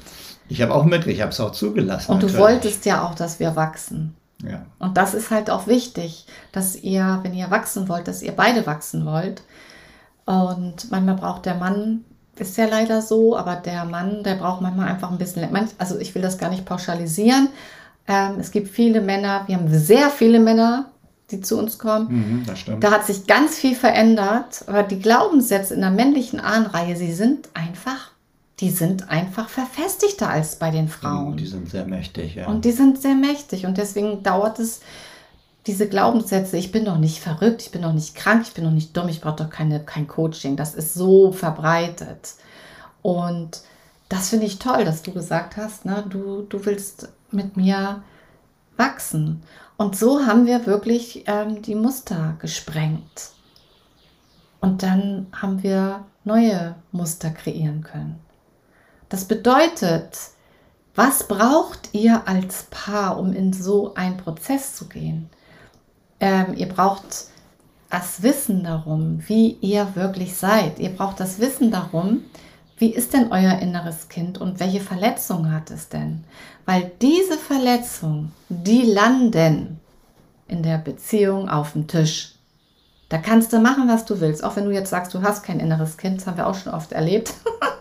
Ich 0.49 0.63
habe 0.63 0.75
auch 0.75 0.85
mit, 0.85 1.07
ich 1.07 1.21
habe 1.21 1.31
es 1.31 1.41
auch 1.41 1.53
zugelassen. 1.53 2.11
Und 2.11 2.19
natürlich. 2.19 2.37
du 2.37 2.43
wolltest 2.43 2.87
ja 2.87 3.07
auch, 3.07 3.15
dass 3.15 3.41
wir 3.41 3.57
wachsen. 3.57 4.15
Ja. 4.43 4.67
Und 4.79 4.97
das 4.97 5.15
ist 5.15 5.31
halt 5.31 5.51
auch 5.51 5.67
wichtig, 5.67 6.27
dass 6.51 6.77
ihr, 6.77 7.21
wenn 7.23 7.35
ihr 7.35 7.51
wachsen 7.51 7.89
wollt, 7.89 8.09
dass 8.09 8.23
ihr 8.23 8.33
beide 8.33 8.67
wachsen 8.67 9.07
wollt. 9.07 9.43
Und 10.25 10.91
manchmal 10.91 11.17
braucht 11.17 11.47
der 11.47 11.55
Mann, 11.55 12.05
ist 12.37 12.57
ja 12.57 12.67
leider 12.67 13.03
so, 13.03 13.37
aber 13.37 13.57
der 13.57 13.85
Mann, 13.85 14.23
der 14.23 14.37
braucht 14.37 14.63
manchmal 14.63 14.89
einfach 14.89 15.11
ein 15.11 15.19
bisschen, 15.19 15.49
also 15.79 15.99
ich 15.99 16.15
will 16.15 16.23
das 16.23 16.39
gar 16.39 16.51
nicht 16.51 16.65
pauschalisieren. 16.65 17.49
Ähm, 18.09 18.37
es 18.41 18.51
gibt 18.51 18.69
viele 18.69 19.01
Männer, 19.01 19.45
wir 19.47 19.57
haben 19.57 19.69
sehr 19.69 20.11
viele 20.11 20.41
Männer, 20.41 20.87
die 21.31 21.41
zu 21.41 21.59
uns 21.59 21.79
kommen. 21.79 22.45
Mhm, 22.47 22.81
da 22.81 22.91
hat 22.91 23.07
sich 23.07 23.27
ganz 23.27 23.57
viel 23.57 23.75
verändert, 23.75 24.65
aber 24.67 24.83
die 24.83 24.99
Glaubenssätze 24.99 25.75
in 25.75 25.81
der 25.81 25.91
männlichen 25.91 26.41
Ahnenreihe, 26.41 26.97
sie 26.97 27.13
sind 27.13 27.49
einfach, 27.55 28.11
die 28.61 28.71
sind 28.71 29.09
einfach 29.09 29.49
verfestigter 29.49 30.29
als 30.29 30.57
bei 30.57 30.71
den 30.71 30.89
Frauen. 30.89 31.37
Die 31.37 31.47
sind 31.47 31.71
sehr 31.71 31.87
mächtig, 31.87 32.35
ja. 32.35 32.49
Und 32.49 32.65
die 32.65 32.73
sind 32.73 33.01
sehr 33.01 33.15
mächtig 33.15 33.67
und 33.67 33.79
deswegen 33.79 34.23
dauert 34.23 34.59
es, 34.59 34.81
diese 35.67 35.89
Glaubenssätze, 35.89 36.57
ich 36.57 36.73
bin 36.73 36.85
doch 36.85 36.99
nicht 36.99 37.21
verrückt, 37.21 37.63
ich 37.63 37.71
bin 37.71 37.83
doch 37.83 37.93
nicht 37.93 38.15
krank, 38.15 38.43
ich 38.47 38.55
bin 38.55 38.65
doch 38.65 38.73
nicht 38.73 38.97
dumm, 38.97 39.09
ich 39.09 39.21
brauche 39.21 39.45
doch 39.45 39.51
keine, 39.51 39.85
kein 39.85 40.09
Coaching, 40.09 40.57
das 40.57 40.75
ist 40.75 40.95
so 40.95 41.31
verbreitet. 41.31 42.35
Und 43.01 43.63
das 44.09 44.31
finde 44.31 44.47
ich 44.47 44.59
toll, 44.59 44.85
dass 44.85 45.03
du 45.03 45.13
gesagt 45.13 45.57
hast, 45.57 45.85
ne, 45.85 46.05
du, 46.09 46.43
du 46.43 46.65
willst 46.67 47.09
mit 47.31 47.57
mir 47.57 48.03
wachsen. 48.77 49.43
Und 49.77 49.97
so 49.97 50.27
haben 50.27 50.47
wir 50.47 50.67
wirklich 50.67 51.25
ähm, 51.27 51.63
die 51.63 51.75
Muster 51.75 52.37
gesprengt. 52.41 53.31
Und 54.61 54.83
dann 54.83 55.27
haben 55.33 55.63
wir 55.63 56.05
neue 56.25 56.75
Muster 56.93 57.31
kreieren 57.31 57.83
können. 57.83 58.21
Das 59.09 59.25
bedeutet, 59.25 60.19
was 60.95 61.27
braucht 61.27 61.91
ihr 61.93 62.29
als 62.29 62.65
Paar, 62.71 63.19
um 63.19 63.33
in 63.33 63.53
so 63.53 63.95
einen 63.95 64.17
Prozess 64.17 64.77
zu 64.77 64.89
gehen? 64.89 65.31
Ähm, 66.23 66.55
ihr 66.57 66.69
braucht 66.69 67.27
das 67.91 68.23
Wissen 68.23 68.63
darum, 68.63 69.23
wie 69.27 69.59
ihr 69.61 69.89
wirklich 69.97 70.37
seid. 70.37 70.79
Ihr 70.79 70.91
braucht 70.91 71.19
das 71.19 71.41
Wissen 71.41 71.73
darum, 71.73 72.23
wie 72.79 72.95
ist 72.95 73.13
denn 73.13 73.33
euer 73.33 73.59
inneres 73.59 74.09
Kind 74.09 74.39
und 74.39 74.61
welche 74.61 74.81
Verletzungen 74.81 75.53
hat 75.53 75.71
es 75.73 75.89
denn? 75.89 76.23
Weil 76.65 76.93
diese 77.03 77.37
Verletzungen, 77.37 78.33
die 78.49 78.83
landen 78.83 79.81
in 80.47 80.63
der 80.63 80.79
Beziehung 80.79 81.49
auf 81.49 81.73
dem 81.73 81.89
Tisch. 81.89 82.37
Da 83.09 83.19
kannst 83.19 83.53
du 83.53 83.59
machen, 83.59 83.89
was 83.89 84.05
du 84.05 84.21
willst. 84.21 84.45
Auch 84.45 84.55
wenn 84.55 84.65
du 84.65 84.71
jetzt 84.71 84.91
sagst, 84.91 85.13
du 85.13 85.23
hast 85.23 85.43
kein 85.43 85.59
inneres 85.59 85.97
Kind, 85.97 86.21
das 86.21 86.29
haben 86.29 86.37
wir 86.37 86.47
auch 86.47 86.55
schon 86.55 86.73
oft 86.73 86.93
erlebt. 86.93 87.35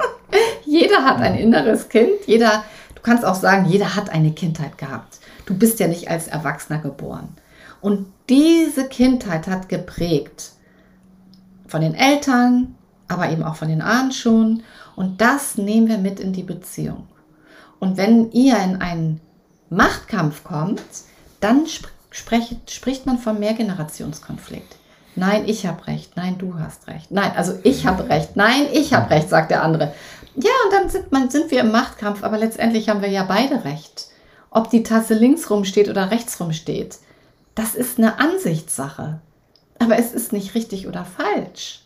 jeder 0.65 1.05
hat 1.05 1.17
ein 1.17 1.35
inneres 1.35 1.89
Kind. 1.89 2.25
Jeder, 2.25 2.63
du 2.95 3.01
kannst 3.03 3.23
auch 3.23 3.35
sagen, 3.35 3.67
jeder 3.67 3.95
hat 3.95 4.09
eine 4.09 4.31
Kindheit 4.31 4.79
gehabt. 4.79 5.19
Du 5.45 5.53
bist 5.53 5.79
ja 5.79 5.87
nicht 5.87 6.09
als 6.09 6.27
Erwachsener 6.27 6.79
geboren. 6.79 7.29
Und 7.81 8.07
diese 8.29 8.87
Kindheit 8.87 9.47
hat 9.47 9.69
geprägt 9.69 10.51
von 11.67 11.81
den 11.81 11.95
Eltern, 11.95 12.75
aber 13.07 13.29
eben 13.29 13.43
auch 13.43 13.55
von 13.55 13.67
den 13.67 13.81
Ahnen 13.81 14.11
schon. 14.11 14.63
Und 14.95 15.19
das 15.19 15.57
nehmen 15.57 15.87
wir 15.87 15.97
mit 15.97 16.19
in 16.19 16.33
die 16.33 16.43
Beziehung. 16.43 17.07
Und 17.79 17.97
wenn 17.97 18.31
ihr 18.31 18.57
in 18.57 18.81
einen 18.81 19.21
Machtkampf 19.69 20.43
kommt, 20.43 20.83
dann 21.39 21.65
spricht, 22.11 22.69
spricht 22.69 23.05
man 23.05 23.17
vom 23.17 23.39
Mehrgenerationskonflikt. 23.39 24.75
Nein, 25.15 25.43
ich 25.47 25.65
habe 25.65 25.87
recht. 25.87 26.15
Nein, 26.15 26.37
du 26.37 26.57
hast 26.59 26.87
recht. 26.87 27.11
Nein, 27.11 27.31
also 27.35 27.53
ich 27.63 27.85
habe 27.85 28.07
recht. 28.07 28.35
Nein, 28.35 28.67
ich 28.71 28.93
habe 28.93 29.09
recht, 29.09 29.29
sagt 29.29 29.51
der 29.51 29.63
andere. 29.63 29.93
Ja, 30.35 30.51
und 30.65 30.73
dann 30.73 30.89
sind, 30.89 31.11
man, 31.11 31.29
sind 31.29 31.51
wir 31.51 31.61
im 31.61 31.71
Machtkampf, 31.71 32.23
aber 32.23 32.37
letztendlich 32.37 32.87
haben 32.87 33.01
wir 33.01 33.09
ja 33.09 33.23
beide 33.23 33.65
recht. 33.65 34.07
Ob 34.49 34.69
die 34.69 34.83
Tasse 34.83 35.13
links 35.13 35.49
rumsteht 35.49 35.89
oder 35.89 36.11
rechts 36.11 36.39
rumsteht, 36.39 36.97
das 37.55 37.75
ist 37.75 37.97
eine 37.97 38.19
Ansichtssache. 38.19 39.21
Aber 39.79 39.97
es 39.97 40.13
ist 40.13 40.31
nicht 40.31 40.53
richtig 40.53 40.87
oder 40.87 41.05
falsch. 41.05 41.81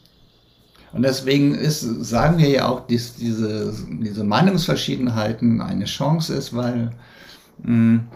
Und 0.91 1.03
deswegen 1.03 1.55
ist, 1.55 1.81
sagen 1.81 2.37
wir 2.37 2.49
ja 2.49 2.67
auch, 2.67 2.87
dass 2.87 3.15
diese, 3.15 3.73
diese 4.01 4.23
Meinungsverschiedenheiten 4.23 5.61
eine 5.61 5.85
Chance 5.85 6.33
ist, 6.33 6.55
weil 6.55 6.91
mh, 7.59 7.67
hm, 7.67 8.07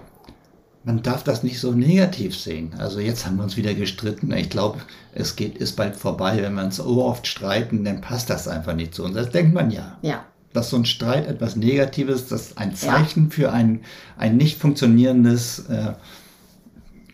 man 0.84 1.04
darf 1.04 1.24
das 1.24 1.44
nicht 1.44 1.60
so 1.60 1.72
negativ 1.72 2.38
sehen. 2.38 2.72
Also 2.78 3.00
jetzt 3.00 3.26
haben 3.26 3.36
wir 3.36 3.44
uns 3.44 3.58
wieder 3.58 3.74
gestritten. 3.74 4.32
Ich 4.32 4.50
glaube, 4.50 4.80
es 5.14 5.36
geht, 5.36 5.58
ist 5.58 5.76
bald 5.76 5.96
vorbei. 5.96 6.42
Wenn 6.42 6.56
wir 6.56 6.64
uns 6.64 6.78
so 6.78 7.04
oft 7.04 7.28
streiten, 7.28 7.84
dann 7.84 8.02
passt 8.02 8.30
das 8.30 8.48
einfach 8.48 8.74
nicht 8.74 8.96
zu 8.96 9.04
uns. 9.04 9.16
Das 9.16 9.30
denkt 9.30 9.54
man 9.54 9.72
ja. 9.72 9.98
Ja. 10.02 10.26
Dass 10.54 10.70
so 10.70 10.78
ein 10.78 10.86
Streit 10.86 11.28
etwas 11.28 11.56
Negatives, 11.56 12.28
das 12.28 12.58
ein 12.58 12.76
Zeichen 12.76 13.26
ja. 13.26 13.30
für 13.30 13.52
ein, 13.52 13.82
ein 14.18 14.38
nicht 14.38 14.58
funktionierendes 14.58 15.68
äh, 15.70 15.94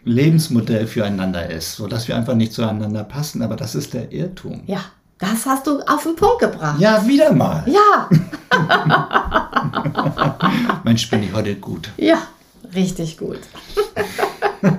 Lebensmodell 0.06 0.88
füreinander 0.88 1.50
ist, 1.50 1.76
sodass 1.76 2.08
wir 2.08 2.15
einfach 2.15 2.36
nicht 2.36 2.54
zueinander 2.54 3.04
passen. 3.04 3.41
Aber 3.41 3.56
das 3.56 3.76
ist 3.76 3.94
der 3.94 4.12
Irrtum. 4.12 4.63
Ja. 4.68 4.82
Das 5.18 5.46
hast 5.46 5.65
du 5.65 5.80
auf 5.88 6.04
den 6.04 6.15
Punkt 6.15 6.39
gebracht. 6.39 6.78
Ja, 6.78 7.08
wieder 7.08 7.32
mal. 7.32 7.63
Ja. 7.68 8.10
Mensch, 10.84 11.10
bin 11.10 11.24
ich 11.24 11.34
heute 11.34 11.56
gut. 11.56 11.89
Ja, 11.96 12.18
richtig 12.74 13.18
gut. 13.18 13.39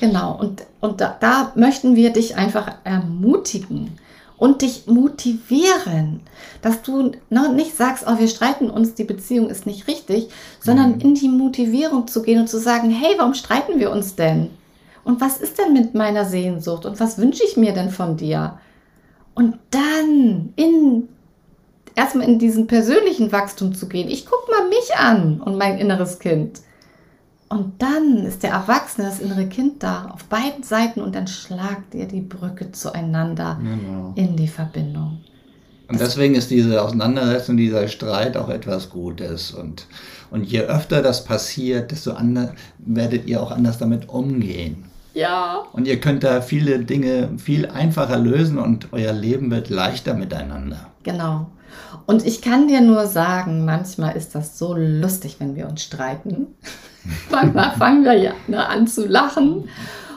genau, 0.00 0.34
und, 0.34 0.62
und 0.80 1.00
da, 1.00 1.16
da, 1.18 1.52
möchten 1.54 1.96
wir 1.96 2.12
dich 2.12 2.36
einfach 2.36 2.72
ermutigen 2.84 3.98
und 4.42 4.62
dich 4.62 4.88
motivieren, 4.88 6.18
dass 6.62 6.82
du 6.82 7.12
ne, 7.30 7.52
nicht 7.54 7.76
sagst, 7.76 8.04
oh, 8.08 8.18
wir 8.18 8.26
streiten 8.26 8.70
uns, 8.70 8.94
die 8.94 9.04
Beziehung 9.04 9.48
ist 9.48 9.66
nicht 9.66 9.86
richtig, 9.86 10.30
sondern 10.58 10.96
mhm. 10.96 11.00
in 11.00 11.14
die 11.14 11.28
Motivierung 11.28 12.08
zu 12.08 12.22
gehen 12.22 12.40
und 12.40 12.48
zu 12.48 12.58
sagen, 12.58 12.90
hey, 12.90 13.14
warum 13.18 13.34
streiten 13.34 13.78
wir 13.78 13.92
uns 13.92 14.16
denn? 14.16 14.50
Und 15.04 15.20
was 15.20 15.36
ist 15.36 15.58
denn 15.58 15.72
mit 15.72 15.94
meiner 15.94 16.24
Sehnsucht? 16.24 16.86
Und 16.86 16.98
was 16.98 17.18
wünsche 17.18 17.44
ich 17.44 17.56
mir 17.56 17.72
denn 17.72 17.90
von 17.90 18.16
dir? 18.16 18.58
Und 19.36 19.60
dann 19.70 20.52
in 20.56 21.06
erstmal 21.94 22.26
in 22.26 22.40
diesen 22.40 22.66
persönlichen 22.66 23.30
Wachstum 23.30 23.76
zu 23.76 23.88
gehen. 23.88 24.08
Ich 24.08 24.26
gucke 24.26 24.50
mal 24.50 24.68
mich 24.68 24.96
an 24.96 25.40
und 25.40 25.56
mein 25.56 25.78
inneres 25.78 26.18
Kind. 26.18 26.62
Und 27.52 27.82
dann 27.82 28.24
ist 28.24 28.42
der 28.42 28.52
Erwachsene, 28.52 29.06
das 29.06 29.20
innere 29.20 29.46
Kind 29.46 29.82
da 29.82 30.06
auf 30.06 30.24
beiden 30.24 30.62
Seiten 30.62 31.02
und 31.02 31.14
dann 31.14 31.26
schlagt 31.26 31.94
ihr 31.94 32.06
die 32.06 32.22
Brücke 32.22 32.72
zueinander 32.72 33.60
genau. 33.60 34.14
in 34.16 34.36
die 34.36 34.48
Verbindung. 34.48 35.18
Und 35.86 36.00
deswegen 36.00 36.34
ist 36.34 36.50
diese 36.50 36.80
Auseinandersetzung, 36.80 37.58
dieser 37.58 37.86
Streit 37.88 38.38
auch 38.38 38.48
etwas 38.48 38.88
Gutes. 38.88 39.50
Und, 39.50 39.86
und 40.30 40.44
je 40.44 40.60
öfter 40.60 41.02
das 41.02 41.24
passiert, 41.26 41.90
desto 41.90 42.12
anders 42.12 42.52
werdet 42.78 43.26
ihr 43.26 43.42
auch 43.42 43.50
anders 43.50 43.76
damit 43.76 44.08
umgehen. 44.08 44.84
Ja. 45.12 45.64
Und 45.74 45.86
ihr 45.86 46.00
könnt 46.00 46.24
da 46.24 46.40
viele 46.40 46.78
Dinge 46.78 47.28
viel 47.36 47.66
einfacher 47.66 48.16
lösen 48.16 48.56
und 48.56 48.88
euer 48.92 49.12
Leben 49.12 49.50
wird 49.50 49.68
leichter 49.68 50.14
miteinander. 50.14 50.86
Genau. 51.02 51.48
Und 52.06 52.26
ich 52.26 52.42
kann 52.42 52.68
dir 52.68 52.80
nur 52.80 53.06
sagen, 53.06 53.64
manchmal 53.64 54.16
ist 54.16 54.34
das 54.34 54.58
so 54.58 54.74
lustig, 54.74 55.36
wenn 55.38 55.56
wir 55.56 55.68
uns 55.68 55.82
streiten. 55.82 56.48
manchmal 57.30 57.72
fangen 57.72 58.04
wir 58.04 58.14
ja 58.14 58.32
ne, 58.48 58.66
an 58.66 58.86
zu 58.86 59.06
lachen 59.06 59.68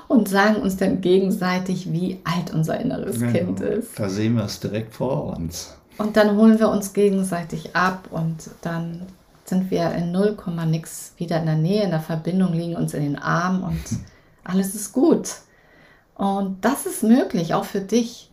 und 0.08 0.30
sagen 0.30 0.58
uns 0.58 0.78
dann 0.78 1.02
gegenseitig, 1.02 1.92
wie 1.92 2.20
alt 2.24 2.54
unser 2.54 2.80
inneres 2.80 3.20
genau. 3.20 3.32
Kind 3.32 3.60
ist. 3.60 4.00
Da 4.00 4.10
sehen 4.10 4.36
wir 4.36 4.46
es 4.46 4.60
direkt 4.60 4.94
vor 4.94 5.36
uns. 5.36 5.76
Und 5.98 6.18
dann 6.18 6.36
holen 6.36 6.60
wir 6.60 6.70
uns 6.70 6.94
gegenseitig 6.94 7.76
ab 7.76 8.10
und 8.12 8.50
dann 8.62 9.04
sind 9.46 9.72
wir 9.72 9.92
in 9.92 10.12
0, 10.12 10.38
nix 10.68 11.14
wieder 11.18 11.40
in 11.40 11.46
der 11.46 11.56
Nähe, 11.56 11.84
in 11.84 11.92
der 11.92 12.00
Verbindung, 12.00 12.54
liegen 12.54 12.76
uns 12.76 12.94
in 12.94 13.04
den 13.04 13.18
Armen 13.18 13.64
und 13.64 13.84
alles 14.44 14.76
ist 14.76 14.92
gut. 14.92 15.30
Und 16.16 16.64
das 16.64 16.86
ist 16.86 17.04
möglich, 17.04 17.54
auch 17.54 17.66
für 17.66 17.82
dich. 17.82 18.32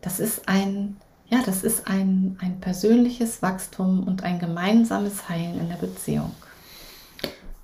Das 0.00 0.20
ist 0.20 0.48
ein, 0.48 0.96
ja, 1.30 1.38
das 1.46 1.62
ist 1.62 1.86
ein, 1.86 2.36
ein 2.40 2.60
persönliches 2.60 3.40
Wachstum 3.42 4.02
und 4.06 4.24
ein 4.24 4.38
gemeinsames 4.38 5.28
Heilen 5.28 5.60
in 5.60 5.68
der 5.68 5.76
Beziehung. 5.76 6.32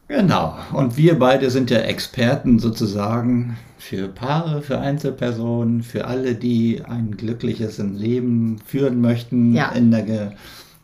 Genau. 0.08 0.56
Und 0.72 0.96
wir 0.96 1.18
beide 1.18 1.50
sind 1.50 1.70
ja 1.70 1.78
Experten 1.78 2.58
sozusagen 2.60 3.56
für 3.78 4.08
Paare, 4.08 4.62
für 4.62 4.78
Einzelpersonen, 4.78 5.82
für 5.82 6.06
alle, 6.06 6.34
die 6.36 6.82
ein 6.84 7.16
glückliches 7.16 7.78
Leben 7.78 8.58
führen 8.64 9.00
möchten 9.00 9.52
Ja. 9.54 9.70
in, 9.70 9.90
der, 9.90 10.32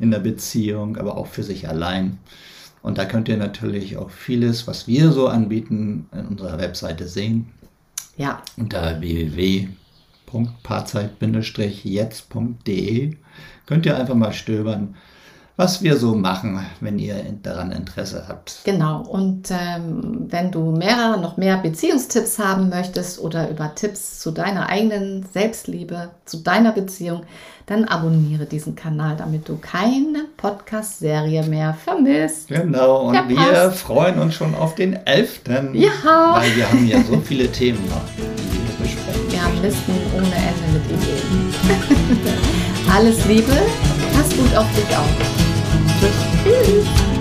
in 0.00 0.10
der 0.10 0.18
Beziehung, 0.18 0.96
aber 0.96 1.16
auch 1.16 1.28
für 1.28 1.44
sich 1.44 1.68
allein. 1.68 2.18
Und 2.82 2.98
da 2.98 3.04
könnt 3.04 3.28
ihr 3.28 3.36
natürlich 3.36 3.96
auch 3.96 4.10
vieles, 4.10 4.66
was 4.66 4.88
wir 4.88 5.12
so 5.12 5.28
anbieten, 5.28 6.08
in 6.12 6.26
unserer 6.26 6.58
Webseite 6.58 7.06
sehen. 7.06 7.46
Ja, 8.16 8.42
Unter 8.56 9.00
www.paarzeit-jetzt.de 10.32 13.16
könnt 13.66 13.86
ihr 13.86 13.96
einfach 13.96 14.14
mal 14.14 14.32
stöbern, 14.32 14.94
was 15.56 15.82
wir 15.82 15.96
so 15.96 16.14
machen, 16.14 16.60
wenn 16.80 16.98
ihr 16.98 17.16
daran 17.42 17.72
Interesse 17.72 18.24
habt. 18.26 18.60
genau. 18.64 19.02
Und 19.02 19.50
ähm, 19.50 20.26
wenn 20.28 20.50
du 20.50 20.70
mehrere, 20.72 21.20
noch 21.20 21.36
mehr 21.36 21.58
Beziehungstipps 21.58 22.38
haben 22.38 22.70
möchtest 22.70 23.20
oder 23.20 23.50
über 23.50 23.74
Tipps 23.74 24.18
zu 24.18 24.30
deiner 24.30 24.70
eigenen 24.70 25.26
Selbstliebe, 25.32 26.08
zu 26.24 26.38
deiner 26.38 26.72
Beziehung, 26.72 27.24
dann 27.66 27.84
abonniere 27.84 28.46
diesen 28.46 28.74
Kanal, 28.74 29.14
damit 29.16 29.48
du 29.48 29.56
keine 29.56 30.24
Podcast-Serie 30.36 31.44
mehr 31.44 31.74
vermisst. 31.74 32.48
Genau, 32.48 33.02
und 33.08 33.14
Verpasst. 33.14 33.38
wir 33.38 33.70
freuen 33.70 34.18
uns 34.18 34.34
schon 34.34 34.52
auf 34.54 34.74
den 34.74 34.94
11. 35.06 35.42
Ja. 35.74 35.90
Weil 36.34 36.56
wir 36.56 36.68
haben 36.68 36.88
ja 36.88 37.00
so 37.02 37.20
viele 37.20 37.52
Themen 37.52 37.78
noch, 37.88 38.02
Listen 39.62 39.94
ohne 40.16 40.27
Ende 40.27 40.66
mit 40.72 40.85
Ideen. 40.90 41.55
Alles 42.92 43.25
Liebe, 43.27 43.53
pass 44.12 44.29
gut 44.37 44.57
auf 44.57 44.66
dich 44.75 44.96
auf. 44.96 45.07
Tschüss. 46.42 47.12